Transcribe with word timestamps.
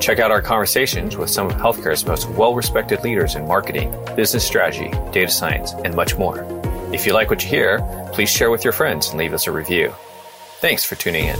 Check 0.00 0.18
out 0.18 0.30
our 0.30 0.40
conversations 0.40 1.18
with 1.18 1.28
some 1.28 1.48
of 1.48 1.52
healthcare's 1.52 2.06
most 2.06 2.28
well 2.30 2.54
respected 2.54 3.04
leaders 3.04 3.34
in 3.34 3.46
marketing, 3.46 3.94
business 4.16 4.46
strategy, 4.46 4.90
data 5.12 5.30
science, 5.30 5.72
and 5.84 5.94
much 5.94 6.16
more. 6.16 6.42
If 6.92 7.06
you 7.06 7.12
like 7.12 7.28
what 7.28 7.42
you 7.44 7.50
hear, 7.50 7.80
please 8.14 8.30
share 8.30 8.50
with 8.50 8.64
your 8.64 8.72
friends 8.72 9.10
and 9.10 9.18
leave 9.18 9.34
us 9.34 9.46
a 9.46 9.52
review. 9.52 9.92
Thanks 10.60 10.84
for 10.84 10.94
tuning 10.94 11.26
in. 11.26 11.36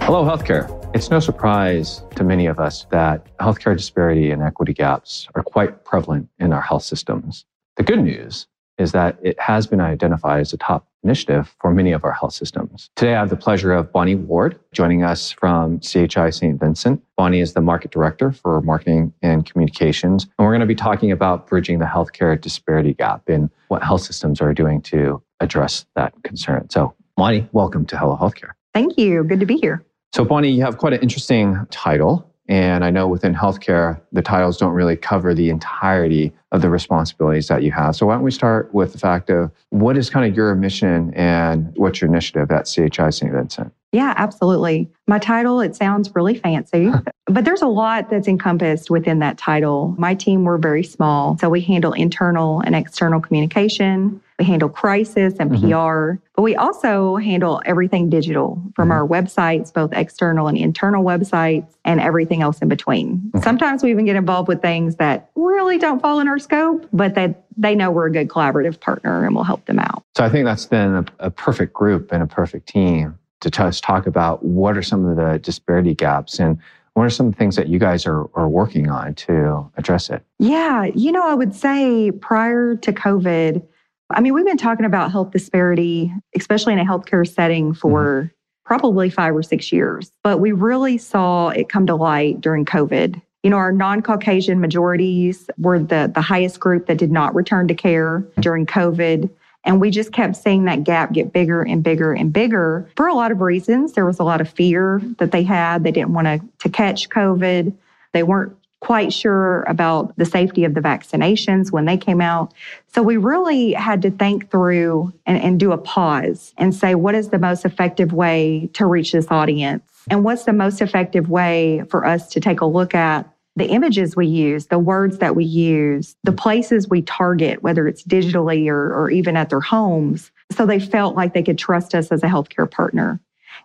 Hello, 0.00 0.24
healthcare. 0.24 0.72
It's 0.94 1.10
no 1.10 1.20
surprise 1.20 2.02
to 2.14 2.24
many 2.24 2.46
of 2.46 2.58
us 2.58 2.86
that 2.90 3.26
healthcare 3.36 3.76
disparity 3.76 4.30
and 4.30 4.42
equity 4.42 4.72
gaps 4.72 5.28
are 5.34 5.42
quite 5.42 5.84
prevalent 5.84 6.30
in 6.38 6.54
our 6.54 6.62
health 6.62 6.84
systems. 6.84 7.44
The 7.76 7.82
good 7.82 8.00
news 8.00 8.46
is 8.78 8.92
that 8.92 9.18
it 9.22 9.38
has 9.40 9.66
been 9.66 9.80
identified 9.80 10.40
as 10.40 10.52
a 10.52 10.56
top 10.56 10.86
initiative 11.02 11.54
for 11.60 11.72
many 11.72 11.92
of 11.92 12.04
our 12.04 12.12
health 12.12 12.32
systems. 12.32 12.90
Today, 12.96 13.14
I 13.14 13.20
have 13.20 13.30
the 13.30 13.36
pleasure 13.36 13.72
of 13.72 13.92
Bonnie 13.92 14.16
Ward 14.16 14.58
joining 14.72 15.02
us 15.02 15.30
from 15.30 15.80
CHI 15.80 16.30
St. 16.30 16.58
Vincent. 16.58 17.02
Bonnie 17.16 17.40
is 17.40 17.52
the 17.52 17.60
market 17.60 17.90
director 17.92 18.32
for 18.32 18.60
marketing 18.62 19.12
and 19.22 19.50
communications. 19.50 20.24
And 20.38 20.44
we're 20.44 20.52
going 20.52 20.60
to 20.60 20.66
be 20.66 20.74
talking 20.74 21.12
about 21.12 21.46
bridging 21.46 21.78
the 21.78 21.86
healthcare 21.86 22.38
disparity 22.40 22.94
gap 22.94 23.28
and 23.28 23.50
what 23.68 23.82
health 23.82 24.02
systems 24.02 24.40
are 24.40 24.52
doing 24.52 24.82
to 24.82 25.22
address 25.40 25.86
that 25.94 26.12
concern. 26.24 26.68
So, 26.70 26.94
Bonnie, 27.16 27.48
welcome 27.52 27.86
to 27.86 27.96
Hello 27.96 28.16
Healthcare. 28.16 28.50
Thank 28.74 28.98
you. 28.98 29.24
Good 29.24 29.40
to 29.40 29.46
be 29.46 29.56
here. 29.56 29.84
So, 30.12 30.24
Bonnie, 30.24 30.50
you 30.50 30.62
have 30.62 30.78
quite 30.78 30.92
an 30.92 31.00
interesting 31.00 31.66
title. 31.70 32.30
And 32.48 32.84
I 32.84 32.90
know 32.90 33.08
within 33.08 33.34
healthcare, 33.34 34.00
the 34.12 34.22
titles 34.22 34.56
don't 34.56 34.72
really 34.72 34.96
cover 34.96 35.34
the 35.34 35.50
entirety 35.50 36.32
of 36.52 36.62
the 36.62 36.70
responsibilities 36.70 37.48
that 37.48 37.62
you 37.62 37.72
have. 37.72 37.96
So 37.96 38.06
why 38.06 38.14
don't 38.14 38.22
we 38.22 38.30
start 38.30 38.72
with 38.72 38.92
the 38.92 38.98
fact 38.98 39.30
of 39.30 39.50
what 39.70 39.96
is 39.96 40.10
kind 40.10 40.28
of 40.28 40.36
your 40.36 40.54
mission 40.54 41.12
and 41.14 41.72
what's 41.76 42.00
your 42.00 42.08
initiative 42.08 42.50
at 42.50 42.66
CHI 42.66 43.10
St. 43.10 43.32
Vincent? 43.32 43.72
Yeah, 43.92 44.14
absolutely. 44.16 44.90
My 45.06 45.18
title, 45.18 45.60
it 45.60 45.74
sounds 45.74 46.14
really 46.14 46.36
fancy, 46.36 46.90
but 47.26 47.44
there's 47.44 47.62
a 47.62 47.66
lot 47.66 48.10
that's 48.10 48.28
encompassed 48.28 48.90
within 48.90 49.20
that 49.20 49.38
title. 49.38 49.94
My 49.98 50.14
team, 50.14 50.44
we're 50.44 50.58
very 50.58 50.84
small. 50.84 51.38
So 51.38 51.48
we 51.48 51.60
handle 51.60 51.92
internal 51.92 52.60
and 52.60 52.74
external 52.74 53.20
communication. 53.20 54.20
We 54.38 54.44
handle 54.44 54.68
crisis 54.68 55.34
and 55.38 55.50
mm-hmm. 55.50 55.70
PR, 55.70 56.20
but 56.34 56.42
we 56.42 56.56
also 56.56 57.16
handle 57.16 57.62
everything 57.64 58.10
digital 58.10 58.62
from 58.74 58.90
mm-hmm. 58.90 58.92
our 58.92 59.06
websites, 59.06 59.72
both 59.72 59.92
external 59.92 60.46
and 60.46 60.58
internal 60.58 61.02
websites, 61.02 61.74
and 61.84 62.00
everything 62.00 62.42
else 62.42 62.58
in 62.60 62.68
between. 62.68 63.30
Sometimes 63.42 63.82
we 63.82 63.90
even 63.90 64.04
get 64.04 64.16
involved 64.16 64.48
with 64.48 64.60
things 64.60 64.96
that 64.96 65.30
really 65.36 65.78
don't 65.78 66.00
fall 66.02 66.20
in 66.20 66.28
our 66.28 66.38
scope, 66.38 66.86
but 66.92 67.14
that 67.14 67.44
they 67.56 67.74
know 67.74 67.90
we're 67.90 68.06
a 68.06 68.12
good 68.12 68.28
collaborative 68.28 68.78
partner 68.78 69.24
and 69.24 69.34
we'll 69.34 69.44
help 69.44 69.64
them 69.64 69.78
out. 69.78 70.04
So 70.16 70.24
I 70.24 70.28
think 70.28 70.44
that's 70.44 70.66
been 70.66 70.96
a, 70.96 71.04
a 71.20 71.30
perfect 71.30 71.72
group 71.72 72.12
and 72.12 72.22
a 72.22 72.26
perfect 72.26 72.68
team 72.68 73.18
to 73.40 73.50
just 73.50 73.82
talk 73.82 74.06
about 74.06 74.44
what 74.44 74.76
are 74.76 74.82
some 74.82 75.06
of 75.06 75.16
the 75.16 75.38
disparity 75.38 75.94
gaps 75.94 76.38
and 76.38 76.58
what 76.94 77.04
are 77.04 77.10
some 77.10 77.32
things 77.32 77.56
that 77.56 77.68
you 77.68 77.78
guys 77.78 78.06
are, 78.06 78.26
are 78.34 78.48
working 78.48 78.88
on 78.88 79.14
to 79.14 79.70
address 79.76 80.08
it? 80.08 80.24
Yeah, 80.38 80.84
you 80.94 81.12
know, 81.12 81.26
I 81.26 81.34
would 81.34 81.54
say 81.54 82.10
prior 82.10 82.74
to 82.76 82.92
COVID, 82.92 83.62
I 84.10 84.20
mean, 84.20 84.34
we've 84.34 84.44
been 84.44 84.56
talking 84.56 84.86
about 84.86 85.10
health 85.10 85.32
disparity, 85.32 86.12
especially 86.36 86.72
in 86.72 86.78
a 86.78 86.84
healthcare 86.84 87.26
setting, 87.26 87.74
for 87.74 88.22
mm-hmm. 88.22 88.26
probably 88.64 89.10
five 89.10 89.34
or 89.34 89.42
six 89.42 89.72
years. 89.72 90.12
But 90.22 90.38
we 90.38 90.52
really 90.52 90.98
saw 90.98 91.48
it 91.48 91.68
come 91.68 91.86
to 91.86 91.96
light 91.96 92.40
during 92.40 92.64
COVID. 92.64 93.20
You 93.42 93.50
know, 93.50 93.56
our 93.56 93.72
non 93.72 94.02
Caucasian 94.02 94.60
majorities 94.60 95.48
were 95.58 95.78
the, 95.78 96.10
the 96.12 96.20
highest 96.20 96.60
group 96.60 96.86
that 96.86 96.98
did 96.98 97.10
not 97.10 97.34
return 97.34 97.68
to 97.68 97.74
care 97.74 98.24
during 98.40 98.66
COVID. 98.66 99.30
And 99.64 99.80
we 99.80 99.90
just 99.90 100.12
kept 100.12 100.36
seeing 100.36 100.64
that 100.64 100.84
gap 100.84 101.12
get 101.12 101.32
bigger 101.32 101.62
and 101.62 101.82
bigger 101.82 102.12
and 102.12 102.32
bigger 102.32 102.88
for 102.96 103.08
a 103.08 103.14
lot 103.14 103.32
of 103.32 103.40
reasons. 103.40 103.94
There 103.94 104.06
was 104.06 104.20
a 104.20 104.24
lot 104.24 104.40
of 104.40 104.48
fear 104.48 105.02
that 105.18 105.32
they 105.32 105.42
had. 105.42 105.82
They 105.82 105.90
didn't 105.90 106.14
want 106.14 106.26
to, 106.28 106.40
to 106.60 106.68
catch 106.68 107.08
COVID. 107.08 107.74
They 108.12 108.22
weren't 108.22 108.56
quite 108.86 109.12
sure 109.12 109.62
about 109.62 110.16
the 110.16 110.24
safety 110.24 110.62
of 110.62 110.74
the 110.74 110.80
vaccinations 110.80 111.72
when 111.72 111.86
they 111.86 111.96
came 111.96 112.20
out. 112.20 112.54
So 112.94 113.02
we 113.02 113.16
really 113.16 113.72
had 113.72 114.00
to 114.02 114.12
think 114.12 114.48
through 114.48 115.12
and, 115.26 115.42
and 115.42 115.58
do 115.58 115.72
a 115.72 115.76
pause 115.76 116.54
and 116.56 116.72
say, 116.72 116.94
what 116.94 117.16
is 117.16 117.30
the 117.30 117.38
most 117.40 117.64
effective 117.64 118.12
way 118.12 118.70
to 118.74 118.86
reach 118.86 119.10
this 119.10 119.26
audience? 119.28 119.82
And 120.08 120.22
what's 120.22 120.44
the 120.44 120.52
most 120.52 120.80
effective 120.80 121.28
way 121.28 121.82
for 121.90 122.06
us 122.06 122.28
to 122.28 122.38
take 122.38 122.60
a 122.60 122.64
look 122.64 122.94
at 122.94 123.28
the 123.56 123.66
images 123.66 124.14
we 124.14 124.28
use, 124.28 124.66
the 124.66 124.78
words 124.78 125.18
that 125.18 125.34
we 125.34 125.44
use, 125.44 126.14
the 126.22 126.30
places 126.30 126.88
we 126.88 127.02
target, 127.02 127.64
whether 127.64 127.88
it's 127.88 128.04
digitally 128.04 128.68
or, 128.68 128.94
or 128.94 129.10
even 129.10 129.36
at 129.36 129.50
their 129.50 129.60
homes, 129.60 130.30
so 130.52 130.64
they 130.64 130.78
felt 130.78 131.16
like 131.16 131.34
they 131.34 131.42
could 131.42 131.58
trust 131.58 131.92
us 131.92 132.12
as 132.12 132.22
a 132.22 132.26
healthcare 132.26 132.70
partner. 132.70 133.20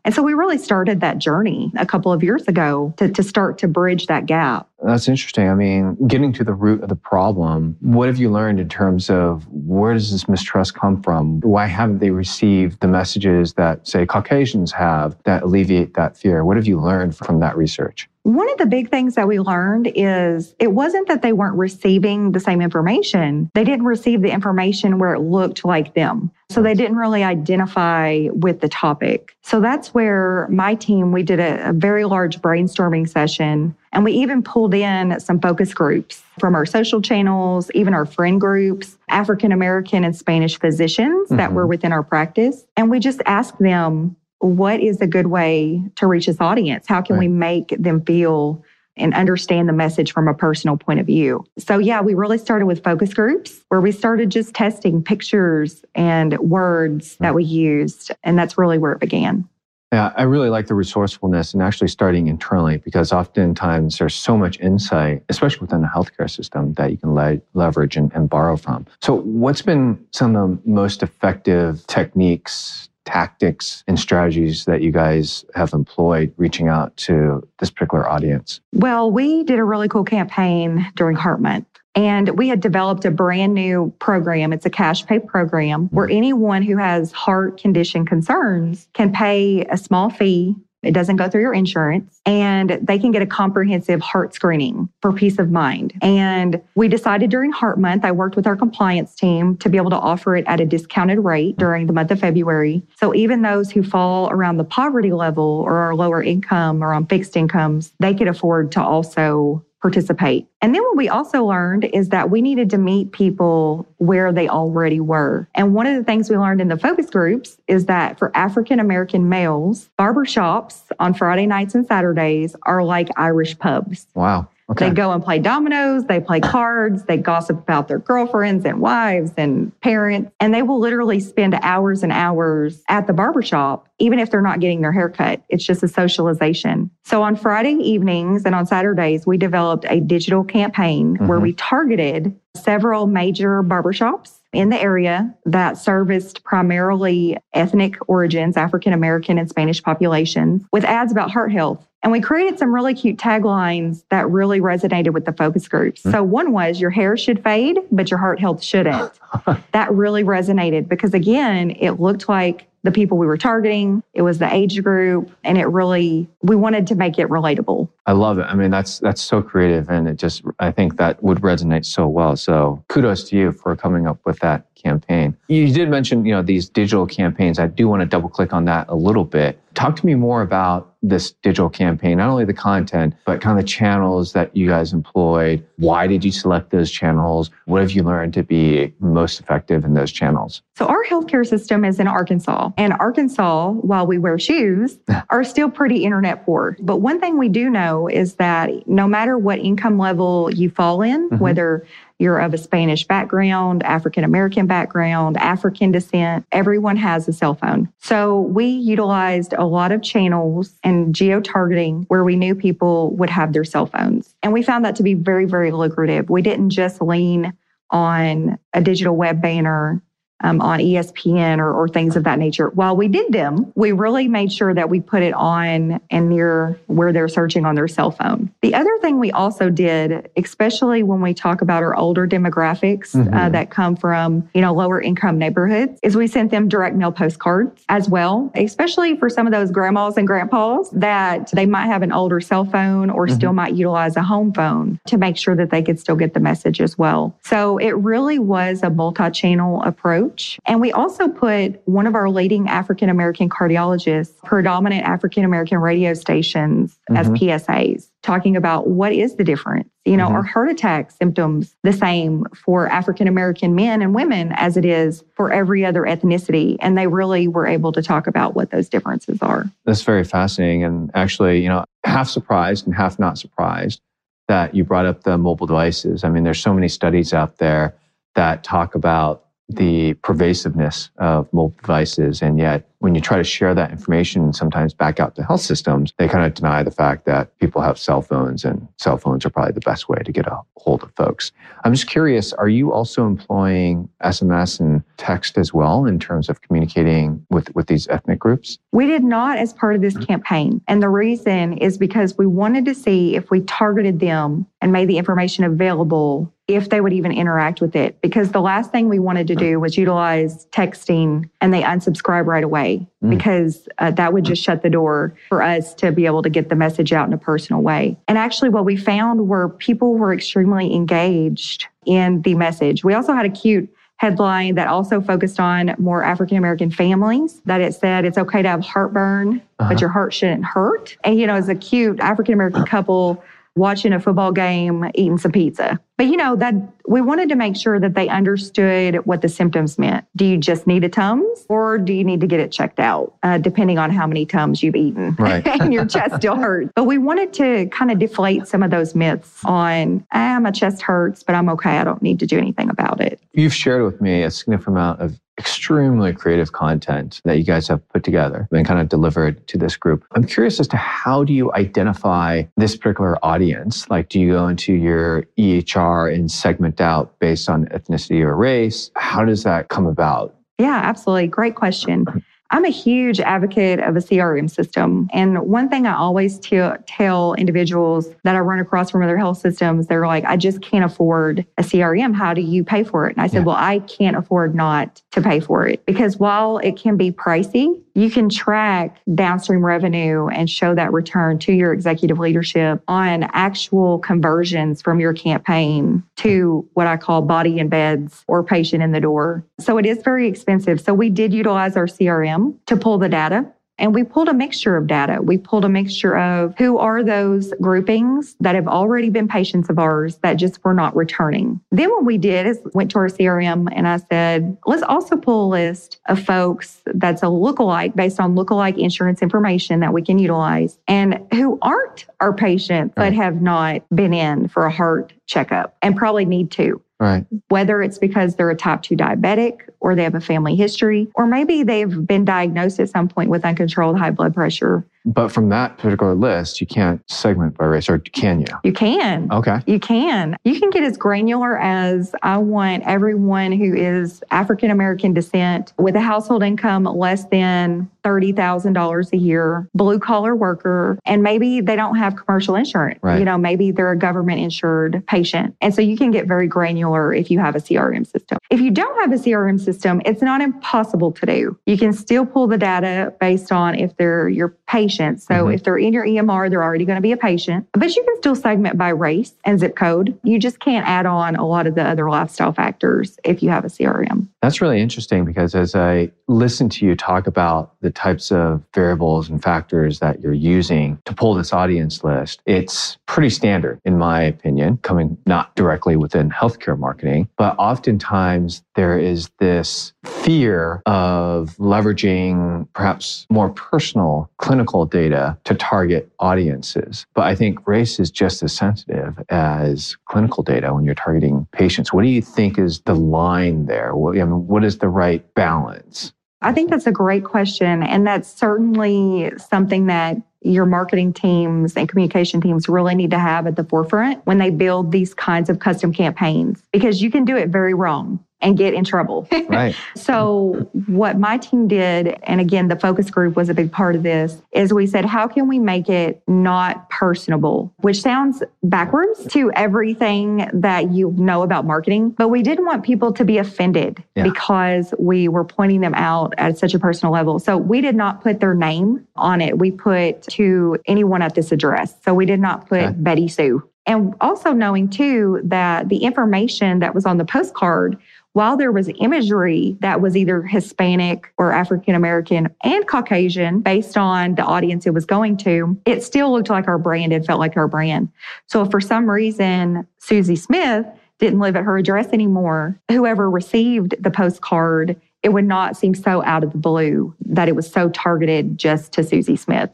And 0.06 0.13
so 0.13 0.24
we 0.24 0.34
really 0.34 0.57
started 0.57 1.00
that 1.02 1.18
journey 1.18 1.72
a 1.78 1.85
couple 1.85 2.12
of 2.12 2.24
years 2.24 2.47
ago 2.47 2.94
to, 2.97 3.09
to 3.09 3.24
start 3.24 3.57
to 3.59 3.68
bridge 3.68 4.07
that 4.07 4.25
gap. 4.25 4.68
That's 4.84 5.07
interesting. 5.07 5.47
I 5.47 5.53
mean, 5.53 5.96
getting 6.07 6.34
to 6.34 6.44
the 6.44 6.53
root 6.53 6.81
of 6.81 6.90
the 6.90 6.96
problem, 6.96 7.78
what 7.81 8.07
have 8.07 8.18
you 8.18 8.31
learned 8.31 8.59
in 8.59 8.68
terms 8.68 9.09
of 9.09 9.47
where 9.50 9.94
does 9.94 10.12
this 10.12 10.28
mistrust 10.28 10.74
come 10.74 11.01
from? 11.03 11.40
Why 11.41 11.68
haven't 11.68 12.00
they 12.00 12.09
received 12.09 12.80
the 12.80 12.88
messages 12.88 13.53
that, 13.53 13.88
say, 13.88 14.06
Caucasians 14.06 14.72
have 14.72 15.16
that 15.25 15.44
alleviate 15.44 15.94
that 15.94 16.18
fear? 16.18 16.44
What 16.44 16.57
have 16.57 16.66
you 16.66 16.81
learned 16.81 17.16
from 17.16 17.40
that 17.41 17.56
research? 17.56 18.09
One 18.24 18.50
of 18.51 18.57
the 18.57 18.68
big 18.68 18.90
things 18.90 19.16
that 19.16 19.28
we 19.28 19.40
learned 19.40 19.91
is 19.96 20.56
it 20.59 20.74
wasn't 20.74 21.07
that 21.07 21.24
they 21.24 21.34
weren't 21.34 21.57
receiving 21.57 22.34
the 22.34 22.40
same 22.40 22.62
information. 22.62 23.50
They 23.56 23.63
didn't 23.63 23.85
receive 23.85 24.22
the 24.22 24.31
information 24.31 25.00
where 25.00 25.16
it 25.16 25.22
looked 25.22 25.66
like 25.66 25.96
them. 25.96 26.31
So 26.51 26.62
they 26.62 26.73
didn't 26.73 26.97
really 26.97 27.23
identify 27.23 28.28
with 28.31 28.59
the 28.62 28.69
topic. 28.69 29.35
So 29.41 29.62
that's 29.62 29.94
where 29.94 30.47
my 30.50 30.75
team, 30.75 31.12
we 31.12 31.23
did 31.23 31.39
a, 31.39 31.69
a 31.69 31.73
very 31.73 32.06
large 32.06 32.39
brainstorming 32.41 33.09
session 33.09 33.75
and 33.94 34.03
we 34.03 34.13
even 34.13 34.41
pulled 34.41 34.73
in 34.73 35.19
some 35.19 35.39
focus 35.39 35.73
groups 35.73 36.23
from 36.39 36.56
our 36.56 36.66
social 36.66 37.01
channels, 37.01 37.69
even 37.73 37.94
our 37.94 38.06
friend 38.06 38.39
groups, 38.39 38.97
African 39.09 39.51
American 39.51 40.03
and 40.03 40.16
Spanish 40.16 40.59
physicians 40.59 41.28
mm-hmm. 41.28 41.38
that 41.38 41.53
were 41.53 41.67
within 41.67 41.91
our 41.91 42.03
practice. 42.03 42.66
And 42.78 42.89
we 42.89 43.00
just 43.00 43.22
asked 43.25 43.59
them, 43.59 44.16
what 44.39 44.79
is 44.79 45.01
a 45.01 45.07
good 45.07 45.28
way 45.28 45.83
to 45.95 46.07
reach 46.07 46.25
this 46.25 46.41
audience? 46.41 46.88
How 46.88 47.01
can 47.01 47.16
right. 47.16 47.22
we 47.22 47.28
make 47.28 47.75
them 47.78 48.01
feel 48.01 48.63
and 49.01 49.13
understand 49.13 49.67
the 49.67 49.73
message 49.73 50.13
from 50.13 50.28
a 50.28 50.34
personal 50.34 50.78
point 50.78 51.00
of 51.00 51.06
view. 51.06 51.45
So, 51.57 51.78
yeah, 51.78 52.01
we 52.01 52.13
really 52.13 52.38
started 52.38 52.66
with 52.66 52.84
focus 52.84 53.13
groups 53.13 53.62
where 53.69 53.81
we 53.81 53.91
started 53.91 54.29
just 54.29 54.53
testing 54.53 55.03
pictures 55.03 55.84
and 55.95 56.38
words 56.39 57.17
that 57.17 57.29
hmm. 57.29 57.35
we 57.35 57.44
used. 57.44 58.12
And 58.23 58.38
that's 58.38 58.57
really 58.57 58.78
where 58.78 58.91
it 58.91 59.00
began. 59.00 59.47
Yeah, 59.94 60.13
I 60.16 60.23
really 60.23 60.47
like 60.47 60.67
the 60.67 60.73
resourcefulness 60.73 61.53
and 61.53 61.62
actually 61.62 61.89
starting 61.89 62.28
internally 62.28 62.78
because 62.78 63.12
oftentimes 63.12 63.97
there's 63.97 64.16
so 64.16 64.38
much 64.38 64.57
insight, 64.62 65.22
especially 65.28 65.59
within 65.59 65.81
the 65.81 65.88
healthcare 65.88 66.29
system, 66.29 66.73
that 66.75 66.91
you 66.91 66.97
can 66.97 67.13
le- 67.13 67.41
leverage 67.56 67.97
and, 67.97 68.09
and 68.13 68.29
borrow 68.29 68.56
from. 68.56 68.85
So, 69.01 69.16
what's 69.16 69.62
been 69.62 70.00
some 70.12 70.33
of 70.38 70.63
the 70.63 70.69
most 70.69 71.03
effective 71.03 71.85
techniques 71.88 72.88
tactics 73.11 73.83
and 73.88 73.99
strategies 73.99 74.66
that 74.66 74.81
you 74.81 74.91
guys 74.91 75.44
have 75.53 75.74
employed 75.74 76.33
reaching 76.38 76.68
out 76.68 76.95
to 76.97 77.47
this 77.59 77.69
particular 77.69 78.07
audience? 78.07 78.62
Well, 78.74 79.12
we 79.12 79.44
did 79.44 79.59
a 79.59 79.63
really 79.63 79.89
cool 79.89 80.03
campaign 80.03 80.89
during 80.95 81.15
Heart 81.18 81.41
Month. 81.41 81.68
And 81.94 82.38
we 82.38 82.47
had 82.47 82.62
developed 82.62 83.03
a 83.03 83.12
brand 83.12 83.53
new 83.53 83.94
program. 84.00 84.53
It's 84.53 84.65
a 84.65 84.69
cash 84.69 85.06
pay 85.06 85.19
program 85.19 85.88
where 85.88 86.07
mm-hmm. 86.07 86.18
anyone 86.18 86.62
who 86.62 86.77
has 86.77 87.12
heart 87.12 87.59
condition 87.59 88.06
concerns 88.06 88.88
can 88.94 89.12
pay 89.12 89.65
a 89.65 89.77
small 89.77 90.09
fee 90.09 90.56
it 90.83 90.92
doesn't 90.92 91.18
go 91.18 91.30
through 91.30 91.42
your 91.42 91.54
insurance 91.54 92.19
and 92.25 92.80
they 92.81 92.98
can 92.98 93.12
get 93.12 93.22
a 93.22 93.25
comprehensive 93.25 94.01
heart 94.01 94.33
screening 94.33 94.89
for 95.01 95.12
peace 95.13 95.38
of 95.39 95.51
mind. 95.51 95.94
And 96.01 96.62
we 96.75 96.88
decided 96.88 97.30
during 97.30 97.51
Heart 97.51 97.80
Month, 97.80 98.04
I 98.04 98.12
worked 98.12 98.36
with 98.36 98.48
our 98.48 98.56
compliance 98.56 99.16
team 99.16 99.57
to 99.57 99.69
be 99.69 99.78
able 99.78 99.92
to 99.92 99.98
offer 99.98 100.36
it 100.36 100.45
at 100.48 100.60
a 100.60 100.66
discounted 100.66 101.19
rate 101.19 101.57
during 101.57 101.88
the 101.88 101.94
month 101.94 102.12
of 102.12 102.19
February. 102.19 102.81
So 102.98 103.13
even 103.13 103.42
those 103.42 103.72
who 103.72 103.83
fall 103.83 104.30
around 104.31 104.57
the 104.57 104.63
poverty 104.63 105.12
level 105.12 105.63
or 105.66 105.78
are 105.78 105.95
lower 105.95 106.24
income 106.24 106.84
or 106.84 106.94
on 106.94 107.06
fixed 107.06 107.36
incomes, 107.38 107.94
they 108.00 108.13
could 108.13 108.27
afford 108.27 108.72
to 108.74 108.84
also 108.84 109.63
participate. 109.81 110.48
And 110.62 110.75
then 110.75 110.83
what 110.83 110.95
we 110.95 111.10
also 111.10 111.44
learned 111.45 111.86
is 111.86 112.10
that 112.10 112.30
we 112.30 112.42
needed 112.42 112.69
to 112.69 112.78
meet 112.78 113.12
people 113.12 113.88
where 113.98 114.31
they 114.31 114.48
already 114.48 115.00
were. 115.00 115.48
And 115.56 115.74
one 115.74 115.88
of 115.88 115.95
the 115.95 116.04
things 116.04 116.30
we 116.30 116.38
learned 116.38 116.62
in 116.62 116.68
the 116.68 116.78
focus 116.78 117.10
groups 117.10 117.57
is 117.68 117.86
that 117.88 118.19
for 118.19 118.36
African 118.36 118.80
American 118.80 119.28
males, 119.28 119.89
barbershops 119.98 120.83
on 121.00 121.13
Friday 121.13 121.48
nights 121.48 121.75
and 121.75 121.86
Saturdays 121.86 122.56
are 122.63 122.83
like 122.83 123.10
Irish 123.18 123.57
pubs. 123.57 124.07
Wow. 124.13 124.48
Okay. 124.71 124.88
They 124.88 124.95
go 124.95 125.12
and 125.12 125.23
play 125.23 125.39
dominoes, 125.39 126.06
they 126.06 126.19
play 126.19 126.39
cards, 126.39 127.03
they 127.03 127.18
gossip 127.18 127.59
about 127.59 127.88
their 127.88 128.00
girlfriends 128.00 128.65
and 128.65 128.79
wives 128.79 129.31
and 129.38 129.77
parents, 129.81 130.31
and 130.39 130.53
they 130.53 130.62
will 130.62 130.79
literally 130.79 131.19
spend 131.19 131.56
hours 131.62 132.03
and 132.03 132.12
hours 132.12 132.81
at 132.88 133.06
the 133.06 133.13
barbershop, 133.13 133.88
even 134.00 134.18
if 134.18 134.31
they're 134.31 134.41
not 134.41 134.62
getting 134.62 134.81
their 134.81 134.94
hair 134.94 135.09
cut. 135.09 135.41
It's 135.50 135.65
just 135.65 135.83
a 135.83 135.88
socialization. 135.89 136.89
So 137.03 137.21
on 137.21 137.35
Friday 137.35 137.73
evenings 137.73 138.45
and 138.45 138.56
on 138.56 138.65
Saturdays, 138.65 139.27
we 139.27 139.38
developed 139.38 139.85
a 139.89 140.00
digital 140.00 140.44
campaign 140.44 141.15
mm-hmm. 141.15 141.27
where 141.27 141.39
we 141.39 141.53
targeted 141.53 142.33
several 142.56 143.07
major 143.07 143.63
barbershops 143.63 144.40
in 144.53 144.69
the 144.69 144.81
area 144.81 145.33
that 145.45 145.77
serviced 145.77 146.44
primarily 146.44 147.38
ethnic 147.53 147.95
origins, 148.09 148.57
African 148.57 148.94
American 148.94 149.38
and 149.38 149.50
Spanish 149.50 149.81
populations, 149.81 150.63
with 150.71 150.83
ads 150.83 151.12
about 151.12 151.31
heart 151.31 151.51
health 151.51 151.88
and 152.03 152.12
we 152.12 152.19
created 152.19 152.57
some 152.57 152.74
really 152.74 152.94
cute 152.94 153.18
taglines 153.18 154.03
that 154.09 154.30
really 154.30 154.59
resonated 154.59 155.13
with 155.13 155.25
the 155.25 155.33
focus 155.33 155.68
groups. 155.68 156.01
Mm-hmm. 156.01 156.12
So 156.12 156.24
one 156.24 156.51
was 156.51 156.81
your 156.81 156.89
hair 156.89 157.15
should 157.15 157.44
fade, 157.44 157.77
but 157.92 158.09
your 158.09 158.18
heart 158.18 158.39
health 158.39 158.63
shouldn't. 158.63 159.12
that 159.71 159.92
really 159.92 160.24
resonated 160.24 160.88
because 160.88 161.13
again, 161.13 161.71
it 161.71 162.00
looked 162.00 162.27
like 162.27 162.68
the 162.83 162.92
people 162.92 163.18
we 163.18 163.28
were 163.28 163.38
targeting, 163.38 164.01
it 164.13 164.24
was 164.24 164.39
the 164.39 164.51
age 164.51 164.81
group, 164.83 165.31
and 165.44 165.57
it 165.57 165.66
really 165.66 166.28
we 166.42 166.56
wanted 166.56 166.88
to 166.88 166.95
make 166.95 167.19
it 167.19 167.28
relatable. 167.28 167.89
I 168.06 168.13
love 168.13 168.39
it. 168.39 168.44
I 168.44 168.56
mean, 168.56 168.72
that's 168.72 169.00
that's 169.00 169.22
so 169.22 169.42
creative 169.42 169.89
and 169.89 170.07
it 170.07 170.16
just 170.16 170.44
I 170.60 170.72
think 170.72 170.98
that 170.98 171.22
would 171.24 171.39
resonate 171.42 171.86
so 171.86 172.07
well. 172.07 172.36
So 172.36 172.83
kudos 172.89 173.24
to 173.30 173.38
you 173.38 173.51
for 173.51 173.75
coming 173.75 174.07
up 174.07 174.19
with 174.25 174.39
that 174.39 174.70
campaign. 174.81 175.38
You 175.48 175.72
did 175.72 175.89
mention, 175.89 176.25
you 176.25 176.33
know, 176.33 176.42
these 176.42 176.69
digital 176.69 177.06
campaigns. 177.06 177.60
I 177.60 177.68
do 177.68 177.88
want 177.88 178.01
to 178.01 178.06
double 178.06 178.30
click 178.30 178.54
on 178.54 178.66
that 178.66 178.88
a 178.89 178.95
little 178.95 179.25
bit. 179.25 179.60
Talk 179.74 179.95
to 179.98 180.06
me 180.06 180.16
more 180.16 180.42
about 180.42 180.92
this 181.01 181.31
digital 181.31 181.69
campaign, 181.69 182.18
not 182.18 182.30
only 182.30 182.45
the 182.45 182.54
content, 182.54 183.16
but 183.25 183.42
kind 183.42 183.57
of 183.57 183.63
the 183.63 183.68
channels 183.68 184.33
that 184.33 184.56
you 184.56 184.68
guys 184.68 184.94
employed. 184.94 185.66
Why 185.78 186.07
did 186.07 186.24
you 186.24 186.31
select 186.31 186.69
those 186.69 186.92
channels? 186.92 187.50
What 187.66 187.81
have 187.81 187.92
you 187.92 188.04
learned 188.04 188.33
to 188.36 188.44
be 188.44 188.94
most 189.00 189.39
effective 189.39 189.83
in 189.83 189.94
those 189.94 190.12
channels? 190.12 190.62
So, 190.75 190.86
our 190.86 191.04
healthcare 191.06 191.48
system 191.48 191.86
is 191.86 192.00
in 192.00 192.07
Arkansas, 192.07 192.72
and 192.77 192.94
Arkansas, 192.94 193.72
while 193.72 194.06
we 194.06 194.18
wear 194.19 194.38
shoes, 194.38 195.00
are 195.30 195.44
still 195.44 195.69
pretty 195.69 196.04
internet 196.04 196.45
poor. 196.45 196.77
But 196.81 196.98
one 196.98 197.19
thing 197.19 197.38
we 197.38 197.50
do 197.50 197.69
know 197.69 198.07
is 198.07 198.36
that 198.36 198.88
no 198.88 199.07
matter 199.07 199.38
what 199.38 199.60
income 199.60 199.98
level 199.98 200.51
you 200.54 200.69
fall 200.69 201.01
in, 201.01 201.30
mm-hmm. 201.30 201.38
whether 201.38 201.88
you're 202.21 202.38
of 202.38 202.53
a 202.53 202.57
Spanish 202.57 203.06
background, 203.06 203.83
African 203.83 204.23
American 204.23 204.68
background, 204.68 205.38
African 205.38 205.91
descent, 205.91 206.45
everyone 206.51 206.95
has 206.97 207.27
a 207.27 207.33
cell 207.33 207.56
phone. 207.56 207.91
So 208.00 208.41
we 208.41 208.68
utilized 208.68 209.53
a 209.53 209.65
lot 209.65 209.91
of 209.91 210.01
channels 210.01 210.79
and 210.83 211.13
geo 211.13 211.41
targeting 211.41 212.06
where 212.07 212.23
we 212.23 212.35
knew 212.35 212.56
people 212.56 213.15
would 213.15 213.29
have 213.29 213.53
their 213.53 213.63
cell 213.63 213.88
phones. 213.88 214.35
And 214.44 214.53
we 214.53 214.62
found 214.62 214.85
that 214.85 214.95
to 214.97 215.03
be 215.03 215.15
very, 215.15 215.45
very 215.45 215.71
lucrative. 215.71 216.29
We 216.29 216.41
didn't 216.41 216.69
just 216.69 217.01
lean 217.01 217.53
on 217.89 218.57
a 218.74 218.81
digital 218.81 219.15
web 219.15 219.41
banner 219.41 220.01
um, 220.41 220.61
on 220.61 220.79
ESPN 220.79 221.59
or, 221.59 221.71
or 221.71 221.88
things 221.88 222.15
of 222.15 222.23
that 222.23 222.39
nature. 222.39 222.69
While 222.69 222.95
we 222.95 223.07
did 223.07 223.31
them, 223.31 223.71
we 223.75 223.91
really 223.91 224.27
made 224.27 224.51
sure 224.51 224.73
that 224.73 224.89
we 224.89 224.99
put 224.99 225.23
it 225.23 225.33
on 225.33 226.01
and 226.09 226.29
near 226.29 226.79
where 226.88 227.13
they're 227.13 227.27
searching 227.27 227.65
on 227.65 227.75
their 227.75 227.88
cell 227.88 228.11
phone. 228.11 228.51
The 228.61 228.73
other 228.73 228.97
thing 229.01 229.19
we 229.19 229.31
also 229.31 229.69
did, 229.69 230.29
especially 230.38 231.03
when 231.03 231.21
we 231.21 231.33
talk 231.33 231.61
about 231.61 231.83
our 231.83 231.95
older 231.95 232.27
demographics 232.27 233.15
uh, 233.15 233.19
mm-hmm. 233.19 233.33
uh, 233.33 233.49
that 233.49 233.69
come 233.69 233.95
from 233.95 234.49
you 234.53 234.61
know 234.61 234.73
lower 234.73 235.01
income 235.01 235.38
neighborhoods, 235.38 235.99
is 236.03 236.15
we 236.15 236.27
sent 236.27 236.51
them 236.51 236.67
direct 236.67 236.95
mail 236.95 237.11
postcards 237.11 237.83
as 237.89 238.09
well, 238.09 238.51
especially 238.55 239.17
for 239.17 239.29
some 239.29 239.47
of 239.47 239.53
those 239.53 239.71
grandmas 239.71 240.17
and 240.17 240.27
grandpas 240.27 240.89
that 240.91 241.51
they 241.53 241.65
might 241.65 241.88
have 241.88 242.01
an 242.01 242.11
older 242.11 242.39
cell 242.39 242.65
phone 242.65 243.09
or 243.09 243.25
mm-hmm. 243.25 243.35
still 243.35 243.53
might 243.53 243.75
utilize 243.75 244.15
a 244.15 244.23
home 244.23 244.53
phone 244.53 244.99
to 245.07 245.17
make 245.17 245.38
sure 245.38 245.55
that 245.55 245.69
they 245.69 245.81
could 245.81 245.99
still 245.99 246.15
get 246.15 246.33
the 246.33 246.39
message 246.39 246.81
as 246.81 246.97
well. 246.97 247.35
So 247.43 247.77
it 247.77 247.91
really 247.91 248.39
was 248.39 248.83
a 248.83 248.89
multi-channel 248.89 249.83
approach 249.83 250.31
And 250.66 250.81
we 250.81 250.92
also 250.92 251.28
put 251.28 251.81
one 251.88 252.07
of 252.07 252.16
our 252.16 252.30
leading 252.30 252.68
African 252.68 253.10
American 253.10 253.50
cardiologists, 253.50 254.38
predominant 254.44 255.06
African 255.06 255.44
American 255.44 255.80
radio 255.80 256.13
stations 256.13 256.98
mm-hmm. 257.10 257.18
as 257.18 257.30
PSAs, 257.30 258.10
talking 258.22 258.56
about 258.56 258.88
what 258.88 259.13
is 259.13 259.36
the 259.36 259.44
difference. 259.44 259.89
You 260.06 260.18
know, 260.18 260.28
mm-hmm. 260.28 260.38
are 260.38 260.44
heart 260.44 260.69
attack 260.69 261.12
symptoms 261.12 261.75
the 261.83 261.94
same 261.94 262.45
for 262.56 262.88
African 262.88 263.28
American 263.28 263.75
men 263.75 264.01
and 264.01 264.16
women 264.16 264.51
as 264.54 264.78
it 264.78 264.86
is 264.86 265.24
for 265.36 265.51
every 265.51 265.86
other 265.86 266.01
ethnicity? 266.01 266.77
And 266.80 266.98
they 266.98 267.07
really 267.07 267.48
were 267.48 267.68
able 267.68 267.92
to 267.92 268.01
talk 268.01 268.27
about 268.27 268.56
what 268.56 268.72
those 268.72 268.89
differences 268.89 269.42
are. 269.42 269.69
That's 269.86 270.01
very 270.01 270.24
fascinating. 270.24 270.84
And 270.84 271.12
actually, 271.13 271.62
you 271.62 271.69
know, 271.69 271.86
half 272.04 272.30
surprised 272.30 272.88
and 272.88 272.95
half 272.95 273.19
not 273.19 273.38
surprised 273.38 274.01
that 274.48 274.75
you 274.75 274.84
brought 274.84 275.06
up 275.06 275.24
the 275.24 275.38
mobile 275.38 275.68
devices. 275.68 276.24
I 276.24 276.30
mean, 276.30 276.44
there's 276.44 276.60
so 276.60 276.74
many 276.74 276.89
studies 276.89 277.34
out 277.34 277.57
there 277.57 277.95
that 278.36 278.63
talk 278.63 278.95
about 278.95 279.45
the 279.75 280.13
pervasiveness 280.15 281.09
of 281.18 281.51
mobile 281.53 281.75
devices. 281.81 282.41
And 282.41 282.59
yet, 282.59 282.89
when 283.01 283.15
you 283.15 283.21
try 283.21 283.38
to 283.38 283.44
share 283.44 283.74
that 283.74 283.89
information, 283.89 284.53
sometimes 284.53 284.94
back 284.94 285.19
out 285.19 285.36
to 285.36 285.44
health 285.44 285.62
systems, 285.62 286.13
they 286.18 286.27
kind 286.27 286.45
of 286.45 286.53
deny 286.53 286.83
the 286.83 286.92
fact 286.92 287.25
that 287.25 287.57
people 287.57 287.81
have 287.81 287.98
cell 287.98 288.21
phones 288.21 288.63
and 288.63 288.88
cell 288.98 289.18
phones 289.18 289.44
are 289.44 289.50
probably 289.50 289.74
the 289.74 289.81
best 289.81 290.07
way 290.07 290.19
to 290.24 290.31
get 290.31 290.45
a 290.45 290.59
hold 290.77 291.01
of 291.01 291.12
folks. 291.15 291.51
I'm 291.83 291.94
just 291.94 292.07
curious, 292.07 292.53
are 292.53 292.69
you 292.69 292.94
also 292.94 293.25
employing 293.25 294.07
SMS 294.24 294.80
and 294.80 295.03
text 295.18 295.57
as 295.57 295.74
well 295.74 296.06
in 296.06 296.19
terms 296.19 296.48
of 296.48 296.62
communicating 296.62 297.44
with, 297.50 297.74
with 297.74 297.88
these 297.88 298.07
ethnic 298.07 298.38
groups? 298.38 298.77
We 298.92 299.07
did 299.07 299.24
not 299.24 299.57
as 299.57 299.74
part 299.74 299.95
of 299.95 300.01
this 300.01 300.13
mm-hmm. 300.13 300.25
campaign. 300.25 300.81
And 300.88 301.01
the 301.01 301.09
reason 301.09 301.77
is 301.80 301.98
because 301.98 302.38
we 302.38 302.45
wanted 302.45 302.86
to 302.86 302.94
see 302.94 303.36
if 303.36 303.50
we 303.50 303.62
targeted 303.62 304.19
them 304.19 304.68
and 304.80 304.92
made 304.92 305.07
the 305.07 305.18
information 305.18 305.63
available 305.63 306.53
if 306.68 306.89
they 306.89 307.01
would 307.01 307.13
even 307.13 307.31
interact 307.31 307.81
with 307.81 307.95
it. 307.95 308.19
Because 308.21 308.51
the 308.51 308.62
last 308.62 308.92
thing 308.92 309.09
we 309.09 309.19
wanted 309.19 309.48
to 309.48 309.56
mm-hmm. 309.56 309.65
do 309.65 309.80
was 309.80 309.98
utilize 309.98 310.65
texting 310.68 311.50
and 311.59 311.74
they 311.74 311.81
unsubscribe 311.81 312.45
right 312.45 312.63
away 312.63 312.90
mm. 312.99 313.29
because 313.29 313.88
uh, 313.97 314.11
that 314.11 314.33
would 314.33 314.43
just 314.43 314.63
shut 314.63 314.81
the 314.81 314.89
door 314.89 315.33
for 315.49 315.61
us 315.61 315.93
to 315.95 316.11
be 316.11 316.25
able 316.25 316.41
to 316.41 316.49
get 316.49 316.69
the 316.69 316.75
message 316.75 317.13
out 317.13 317.27
in 317.27 317.33
a 317.33 317.38
personal 317.38 317.81
way. 317.81 318.17
And 318.27 318.38
actually, 318.38 318.69
what 318.69 318.85
we 318.85 318.97
found 318.97 319.47
were 319.47 319.69
people 319.69 320.15
were 320.15 320.33
extremely 320.33 320.93
engaged 320.93 321.88
in 322.05 322.41
the 322.41 322.55
message. 322.55 323.03
We 323.03 323.13
also 323.13 323.33
had 323.33 323.45
a 323.45 323.49
cute 323.49 323.89
headline 324.21 324.75
that 324.75 324.88
also 324.88 325.19
focused 325.19 325.59
on 325.59 325.95
more 325.97 326.23
African 326.23 326.55
American 326.55 326.91
families 326.91 327.59
that 327.65 327.81
it 327.81 327.95
said 327.95 328.23
it's 328.23 328.38
okay 328.38 328.61
to 328.61 328.69
have 328.69 328.81
heartburn, 328.81 329.61
uh-huh. 329.79 329.89
but 329.89 329.99
your 329.99 330.11
heart 330.11 330.31
shouldn't 330.31 330.63
hurt. 330.63 331.17
And, 331.24 331.39
you 331.39 331.48
know, 331.48 331.55
as 331.55 331.69
a 331.69 331.75
cute 331.75 332.19
African 332.19 332.53
American 332.53 332.86
couple 332.86 333.43
watching 333.75 334.13
a 334.13 334.20
football 334.20 334.51
game, 334.51 335.10
eating 335.16 335.38
some 335.38 335.51
pizza. 335.51 336.00
But 336.18 336.28
you 336.28 336.38
know, 336.38 336.56
that 336.58 336.75
we 337.08 337.20
wanted 337.20 337.50
to 337.50 337.56
make 337.56 337.75
sure 337.75 338.00
that 338.00 338.13
they 338.13 338.30
understood 338.30 339.16
what 339.25 339.42
the 339.42 339.50
symptoms 339.50 339.98
meant. 339.98 340.24
Do 340.36 340.46
you 340.46 340.58
just 340.58 340.86
need 340.86 341.04
a 341.04 341.10
Tums 341.10 341.66
or 341.68 341.98
do 341.98 342.13
you 342.13 342.24
need 342.24 342.42
to 342.42 342.48
get 342.48 342.60
it 342.60 342.72
checked 342.72 343.00
out, 343.00 343.34
uh, 343.44 343.58
depending 343.58 343.98
on 343.98 344.12
how 344.12 344.28
many 344.28 344.46
Tums 344.46 344.84
you've 344.84 344.96
eaten 344.96 345.36
right. 345.40 345.66
and 345.82 345.92
your 345.94 346.06
chest 346.08 346.36
still 346.36 346.56
hurts? 346.56 346.92
But 346.96 347.06
we 347.06 347.18
wanted 347.18 347.54
to 347.54 347.88
kind 347.88 348.12
of 348.12 348.20
deflate 348.20 348.68
some 348.68 348.84
of 348.84 348.92
those 348.92 349.16
myths 349.16 349.66
on, 349.66 350.24
ah, 350.32 350.60
my 350.62 350.70
chest 350.70 351.01
hurts, 351.01 351.42
but 351.42 351.56
I'm 351.56 351.70
okay. 351.70 351.98
I 351.98 352.04
don't 352.04 352.22
need 352.22 352.40
to 352.40 352.46
do 352.46 352.58
anything 352.58 352.90
about 352.90 353.20
it. 353.20 353.42
You've 353.54 353.74
shared 353.74 354.04
with 354.04 354.22
me 354.22 354.44
a 354.44 354.51
significant 354.51 354.96
amount 354.96 355.22
of 355.22 355.40
extremely 355.58 356.34
creative 356.34 356.72
content 356.72 357.41
that 357.46 357.58
you 357.58 357.63
guys 357.63 357.88
have 357.88 358.08
put 358.10 358.24
together 358.24 358.67
and 358.72 358.86
kind 358.86 359.00
of 359.00 359.10
delivered 359.10 359.65
to 359.67 359.77
this 359.77 359.96
group. 359.96 360.25
I'm 360.31 360.43
curious 360.43 360.79
as 360.79 360.88
to 360.89 360.98
how 360.98 361.43
do 361.43 361.53
you 361.53 361.72
identify 361.74 362.63
this 362.77 362.96
particular 362.96 363.38
audience? 363.43 364.10
Like, 364.10 364.29
do 364.29 364.39
you 364.39 364.53
go 364.53 364.67
into 364.67 364.93
your 364.93 365.43
EHR 365.60 366.34
and 366.34 366.50
segment 366.50 367.01
out 367.01 367.38
based 367.39 367.70
on 367.70 367.86
ethnicity 367.88 368.41
or 368.41 368.55
race? 368.55 369.12
How 369.15 369.46
does 369.46 369.63
that 369.63 369.89
come 369.89 370.08
about? 370.08 370.55
Yeah, 370.79 371.00
absolutely. 371.03 371.48
Great 371.48 371.75
question. 371.75 372.25
I'm 372.72 372.86
a 372.86 372.90
huge 372.90 373.42
advocate 373.42 374.00
of 374.00 374.16
a 374.16 374.20
CRM 374.20 374.70
system. 374.70 375.30
And 375.34 375.60
one 375.60 375.90
thing 375.90 376.08
I 376.08 376.16
always 376.16 376.58
t- 376.58 376.80
tell 377.06 377.54
individuals 377.56 378.30
that 378.44 378.56
I 378.56 378.60
run 378.60 378.80
across 378.80 379.12
from 379.12 379.22
other 379.24 379.38
health 379.38 379.58
systems, 379.58 380.08
they're 380.08 380.25
like, 380.25 380.46
I 380.46 380.56
just 380.56 380.82
can't 380.82 381.04
afford 381.04 381.66
a 381.78 381.84
CRM. 381.84 382.34
How 382.34 382.54
do 382.54 382.62
you 382.62 382.86
pay 382.86 383.04
for 383.04 383.28
it? 383.28 383.36
And 383.36 383.44
I 383.44 383.48
said, 383.48 383.60
yeah. 383.60 383.66
well, 383.66 383.75
I 383.78 384.00
can't 384.00 384.38
afford 384.38 384.74
not 384.74 385.22
to 385.32 385.42
pay 385.42 385.60
for 385.60 385.86
it 385.86 386.06
because 386.06 386.38
while 386.38 386.78
it 386.78 386.96
can 386.96 387.18
be 387.18 387.32
pricey, 387.32 388.01
you 388.13 388.30
can 388.30 388.50
track 388.50 389.20
downstream 389.36 389.86
revenue 389.86 390.48
and 390.48 390.70
show 390.70 390.96
that 390.96 391.13
return 391.13 391.60
to 391.60 391.74
your 391.74 391.94
executive 391.94 392.40
leadership 392.40 393.01
on 393.08 393.44
actual 393.51 394.20
conversions 394.20 395.01
from 395.01 395.20
your 395.20 395.34
campaign 395.34 396.24
to 396.38 396.88
what 396.94 397.08
I 397.08 397.18
call 397.18 397.42
body 397.42 397.80
in 397.80 397.88
beds 397.90 398.44
or 398.48 398.63
patient 398.63 399.04
in 399.04 399.12
the 399.12 399.22
door. 399.22 399.66
So 399.80 399.98
it 399.98 400.06
is 400.06 400.22
very 400.24 400.48
expensive. 400.48 401.00
So 401.00 401.13
we 401.13 401.30
did 401.30 401.54
utilize 401.54 401.96
our 401.96 402.08
CRM 402.08 402.61
to 402.86 402.96
pull 402.98 403.18
the 403.18 403.30
data 403.30 403.65
And 404.01 404.15
we 404.15 404.24
pulled 404.24 404.50
a 404.50 404.53
mixture 404.53 404.98
of 404.98 405.06
data. 405.06 405.44
We 405.44 405.60
pulled 405.60 405.86
a 405.86 405.89
mixture 405.89 406.36
of 406.36 406.74
who 406.80 406.98
are 406.98 407.24
those 407.24 407.72
groupings 407.80 408.56
that 408.60 408.74
have 408.74 408.88
already 408.88 409.30
been 409.30 409.48
patients 409.48 409.91
of 409.91 410.00
ours 410.00 410.38
that 410.38 410.56
just 410.56 410.84
were 410.84 410.96
not 410.96 411.15
returning. 411.15 411.80
Then 411.91 412.10
what 412.10 412.25
we 412.25 412.39
did 412.39 412.65
is 412.65 412.80
went 412.96 413.12
to 413.12 413.20
our 413.20 413.27
CRM 413.27 413.88
and 413.91 414.08
I 414.08 414.18
said, 414.18 414.75
let's 414.88 415.03
also 415.03 415.38
pull 415.38 415.68
a 415.68 415.70
list 415.70 416.20
of 416.25 416.44
folks 416.44 417.03
that's 417.06 417.44
a 417.44 417.46
lookalike 417.46 418.15
based 418.15 418.39
on 418.39 418.56
lookalike 418.56 418.98
insurance 418.98 419.44
information 419.44 420.00
that 420.00 420.13
we 420.13 420.24
can 420.24 420.39
utilize 420.39 420.98
and 421.08 421.46
who 421.53 421.77
aren't 421.84 422.25
our 422.39 422.53
patient 422.53 423.13
but 423.15 423.34
have 423.34 423.62
not 423.62 424.03
been 424.10 424.34
in 424.34 424.68
for 424.68 424.88
a 424.88 424.91
heart 424.91 425.32
checkup 425.46 425.96
and 426.01 426.15
probably 426.15 426.46
need 426.46 426.72
to 426.72 427.00
Right. 427.22 427.46
whether 427.70 428.01
it's 428.01 428.18
because 428.18 428.56
they're 428.56 428.72
a 428.72 428.75
type 428.75 429.04
2 429.04 429.16
diabetic 429.16 429.82
or 430.00 430.16
they 430.16 430.24
have 430.24 430.34
a 430.34 430.42
family 430.42 430.75
history, 430.75 431.30
or 431.36 431.46
maybe 431.46 431.84
they've 431.84 432.25
been 432.25 432.46
diagnosed 432.46 433.00
at 433.00 433.10
some 433.10 433.28
point 433.28 433.51
with 433.51 433.63
uncontrolled 433.63 434.18
high 434.18 434.32
blood 434.32 434.56
pressure. 434.56 435.06
But 435.25 435.50
from 435.50 435.70
that 435.70 435.98
particular 435.98 436.34
list, 436.34 436.82
you 436.82 436.88
can't 436.88 437.22
segment 437.30 437.78
by 437.78 437.86
race, 437.86 438.10
or 438.10 438.20
can 438.20 438.62
you? 438.62 438.68
You 438.84 438.94
can. 438.94 439.51
Okay. 439.51 439.80
You 439.86 440.00
can. 440.00 440.58
You 440.63 440.80
can 440.80 440.90
get 440.90 441.04
as 441.04 441.18
granular 441.18 441.78
as 441.78 442.34
I 442.42 442.58
want 442.58 443.04
everyone 443.06 443.72
who 443.72 443.94
is 443.94 444.44
African 444.51 444.90
American 444.90 445.34
descent 445.34 445.94
with 445.98 446.16
a 446.16 446.22
household 446.22 446.63
income 446.63 447.04
less 447.04 447.46
than 447.46 448.10
$30,000 448.24 449.34
a 449.34 449.38
year, 449.38 449.88
blue 449.94 450.20
collar 450.20 450.56
worker, 450.56 451.20
and 451.25 451.42
maybe 451.42 451.82
they 451.82 451.96
don't 451.96 452.16
have 452.18 452.36
commercial 452.36 452.75
insurance. 452.75 453.20
Right. 453.22 453.40
You 453.40 453.46
know, 453.46 453.58
maybe 453.58 453.92
they're 453.92 454.12
a 454.12 454.18
government 454.18 454.60
insured 454.60 455.24
patient. 455.28 455.75
And 455.82 455.94
so 455.94 456.01
you 456.01 456.18
can 456.18 456.32
get 456.32 456.48
very 456.48 456.68
granular 456.68 457.34
if 457.34 457.50
you 457.50 457.60
have 457.60 457.75
a 457.75 457.80
CRM 457.80 458.25
system. 458.28 458.58
If 458.70 458.80
you 458.80 458.92
don't 458.92 459.20
have 459.22 459.32
a 459.32 459.44
CRM 459.44 459.80
system, 459.80 460.22
it's 460.25 460.42
not 460.42 460.62
impossible 460.62 461.32
to 461.34 461.46
do. 461.46 461.80
You 461.86 461.98
can 461.98 462.13
still 462.13 462.46
pull 462.46 462.68
the 462.68 462.78
data 462.78 463.34
based 463.40 463.72
on 463.72 463.96
if 463.96 464.16
they're 464.18 464.50
your 464.50 464.70
patient. 464.88 465.11
So 465.41 465.65
Mhm. 465.65 465.74
if 465.75 465.84
they're 465.84 465.98
in 465.98 466.13
your 466.13 466.25
EMR, 466.25 466.70
they're 466.70 466.84
already 466.84 467.06
going 467.06 467.15
to 467.18 467.22
be 467.22 467.32
a 467.32 467.38
patient, 467.38 467.88
but 467.94 468.15
you 468.15 468.24
can 468.24 468.36
still 468.38 468.56
segment 468.56 468.98
by 468.98 469.10
race 469.10 469.53
and 469.65 469.80
zip 469.80 469.96
code. 469.96 470.38
You 470.44 470.60
just 470.60 470.80
can't 470.80 471.08
add 471.08 471.25
on 471.25 471.56
a 471.56 471.65
lot 471.68 471.88
of 471.88 471.96
the 471.96 472.03
other 472.03 472.30
lifestyle 472.30 472.72
factors 472.74 473.38
if 473.44 473.62
you 473.63 473.70
have 473.70 473.86
a 473.86 473.89
CRM. 473.89 474.48
That's 474.62 474.80
really 474.80 475.01
interesting 475.01 475.44
because 475.44 475.74
as 475.74 475.96
I 475.96 476.32
listen 476.48 476.88
to 476.89 477.06
you 477.06 477.15
talk 477.15 477.48
about 477.48 477.96
the 478.01 478.12
types 478.12 478.51
of 478.51 478.84
variables 478.94 479.50
and 479.50 479.62
factors 479.62 480.20
that 480.20 480.41
you're 480.41 480.53
using 480.53 481.20
to 481.25 481.34
pull 481.34 481.56
this 481.56 481.74
audience 481.74 482.24
list, 482.24 482.62
it's 482.68 483.18
pretty 483.25 483.50
standard, 483.50 484.00
in 484.06 484.20
my 484.20 484.44
opinion, 484.44 484.98
coming 484.98 485.36
not 485.48 485.75
directly 485.75 486.15
within 486.15 486.51
healthcare 486.51 486.98
marketing, 486.98 487.50
but 487.58 487.75
oftentimes 487.80 488.84
there 488.96 489.18
is 489.18 489.50
this 489.58 490.13
fear 490.25 491.01
of 491.06 491.75
leveraging 491.77 492.88
perhaps 492.94 493.48
more 493.50 493.70
personal 493.70 494.51
clinical 494.58 495.06
data 495.06 495.58
to 495.63 495.74
target 495.74 496.32
audiences. 496.39 497.25
But 497.34 497.46
I 497.46 497.56
think 497.56 497.88
race 497.88 498.20
is 498.20 498.30
just 498.30 498.62
as 498.62 498.74
sensitive 498.74 499.41
as 499.50 500.18
clinical 500.25 500.62
data 500.62 500.94
when 500.94 501.03
you're 501.03 501.15
targeting 501.15 501.68
patients. 501.72 502.13
What 502.13 502.22
do 502.22 502.27
you 502.27 502.41
think 502.41 502.77
is 502.77 503.01
the 503.01 503.15
line 503.15 503.86
there? 503.86 504.12
I 504.12 504.44
mean, 504.44 504.50
what 504.58 504.84
is 504.84 504.98
the 505.00 505.10
right 505.10 505.53
balance? 505.53 506.34
I 506.62 506.74
think 506.74 506.89
that's 506.89 507.08
a 507.08 507.12
great 507.12 507.43
question. 507.43 508.03
And 508.03 508.25
that's 508.25 508.48
certainly 508.48 509.51
something 509.58 510.05
that 510.08 510.38
your 510.62 510.86
marketing 510.86 511.34
teams 511.34 511.98
and 511.98 512.08
communication 512.08 512.62
teams 512.62 512.88
really 512.88 513.15
need 513.15 513.31
to 513.31 513.39
have 513.39 513.65
at 513.65 513.75
the 513.75 513.84
forefront 513.84 514.46
when 514.46 514.60
they 514.60 514.70
build 514.70 515.12
these 515.12 515.34
kinds 515.34 515.70
of 515.70 515.79
custom 515.79 516.13
campaigns, 516.13 516.84
because 516.93 517.22
you 517.22 517.31
can 517.31 517.46
do 517.46 517.58
it 517.58 517.70
very 517.70 517.96
wrong 517.96 518.43
and 518.62 518.77
get 518.77 518.94
in 518.94 519.03
trouble. 519.03 519.48
Right. 519.72 519.96
So, 520.15 520.89
what 521.08 521.39
my 521.39 521.58
team 521.58 521.88
did, 521.88 522.38
and 522.44 522.60
again, 522.60 522.89
the 522.89 522.98
focus 522.98 523.30
group 523.30 523.56
was 523.56 523.70
a 523.70 523.74
big 523.74 523.89
part 523.89 524.15
of 524.18 524.24
this, 524.24 524.62
is 524.74 524.94
we 524.94 525.08
said, 525.08 525.24
how 525.24 525.48
can 525.48 525.68
we 525.70 525.80
make 525.80 526.10
it 526.10 526.41
not 526.46 527.10
personable? 527.10 527.94
Which 528.01 528.22
sounds 528.22 528.62
backwards 528.84 529.46
to 529.51 529.72
everything 529.72 530.70
that 530.74 531.12
you 531.12 531.32
know 531.38 531.62
about 531.62 531.86
marketing, 531.86 532.32
but 532.32 532.50
we 532.50 532.63
didn't 532.63 532.86
want 532.86 533.03
people 533.03 533.32
to 533.34 533.46
be 533.46 533.60
offended 533.60 534.22
Yeah. 534.36 534.44
because 534.44 535.13
we 535.18 535.48
were 535.48 535.63
pointing 535.63 536.01
them 536.01 536.15
out 536.15 536.53
at 536.58 536.77
such 536.77 536.94
a 536.94 537.00
personal 537.00 537.32
level. 537.32 537.58
So, 537.60 537.77
we 537.77 538.01
did 538.01 538.15
not 538.15 538.41
put 538.41 538.60
their 538.60 538.74
name 538.74 539.25
on 539.38 539.62
it. 539.62 539.77
We 539.77 539.91
put 539.91 540.41
to 540.44 540.98
anyone 541.06 541.41
at 541.41 541.56
this 541.56 541.72
address. 541.72 542.13
So, 542.25 542.34
we 542.34 542.46
did 542.46 542.60
not 542.60 542.89
put 542.89 543.01
Okay. 543.03 543.13
Betty 543.18 543.48
Sue. 543.48 543.84
And 544.08 544.34
also 544.41 544.74
knowing 544.74 545.10
too 545.10 545.62
that 545.63 546.10
the 546.10 546.18
information 546.18 547.00
that 547.00 547.13
was 547.13 547.25
on 547.25 547.38
the 547.38 547.46
postcard 547.46 548.18
while 548.53 548.75
there 548.75 548.91
was 548.91 549.10
imagery 549.20 549.98
that 550.01 550.20
was 550.20 550.36
either 550.36 550.62
Hispanic 550.62 551.53
or 551.58 551.72
African 551.72 552.15
American 552.15 552.70
and 552.84 553.08
Caucasian 553.08 553.79
based 553.79 554.17
on 554.17 554.55
the 554.55 554.63
audience 554.63 555.08
it 555.08 555.13
was 555.13 555.25
going 555.25 555.58
to, 555.58 555.98
it 556.05 556.22
still 556.24 556.51
looked 556.51 556.70
like 556.70 556.88
our 556.88 556.98
brand 556.98 557.31
and 557.31 557.46
felt 557.46 557.60
like 557.60 557.77
our 557.77 557.88
brand. 557.88 558.29
So 558.67 558.81
if 558.81 558.91
for 558.91 559.00
some 559.00 559.29
reason 559.29 560.05
Susie 560.17 560.55
Smith 560.55 561.05
didn't 561.39 561.60
live 561.60 561.75
at 561.75 561.84
her 561.84 561.98
address 561.98 562.27
anymore, 562.34 563.00
whoever 563.10 563.50
received 563.50 564.15
the 564.20 564.31
postcard, 564.31 565.20
it 565.43 565.50
would 565.50 565.65
not 565.65 565.98
seem 565.98 566.13
so 566.13 566.43
out 566.43 566.63
of 566.63 566.72
the 566.72 566.77
blue 566.77 567.34
that 567.46 567.67
it 567.67 567.75
was 567.75 567.89
so 567.89 568.10
targeted 568.10 568.77
just 568.77 569.12
to 569.13 569.24
Susie 569.24 569.55
Smith. 569.55 569.89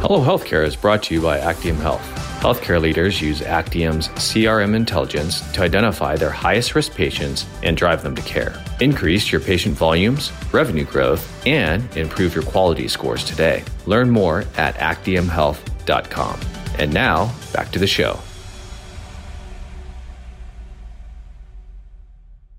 Hello 0.00 0.20
Healthcare 0.20 0.66
is 0.66 0.74
brought 0.74 1.02
to 1.04 1.14
you 1.14 1.20
by 1.20 1.38
Actium 1.38 1.76
Health. 1.76 2.13
Healthcare 2.44 2.78
leaders 2.78 3.22
use 3.22 3.40
Actium's 3.40 4.08
CRM 4.08 4.74
intelligence 4.74 5.40
to 5.52 5.62
identify 5.62 6.14
their 6.14 6.28
highest 6.28 6.74
risk 6.74 6.92
patients 6.92 7.46
and 7.62 7.74
drive 7.74 8.02
them 8.02 8.14
to 8.16 8.20
care. 8.20 8.62
Increase 8.80 9.32
your 9.32 9.40
patient 9.40 9.74
volumes, 9.74 10.30
revenue 10.52 10.84
growth, 10.84 11.26
and 11.46 11.82
improve 11.96 12.34
your 12.34 12.44
quality 12.44 12.86
scores 12.86 13.24
today. 13.24 13.64
Learn 13.86 14.10
more 14.10 14.44
at 14.58 14.74
actiumhealth.com. 14.74 16.38
And 16.78 16.92
now, 16.92 17.34
back 17.54 17.70
to 17.70 17.78
the 17.78 17.86
show. 17.86 18.20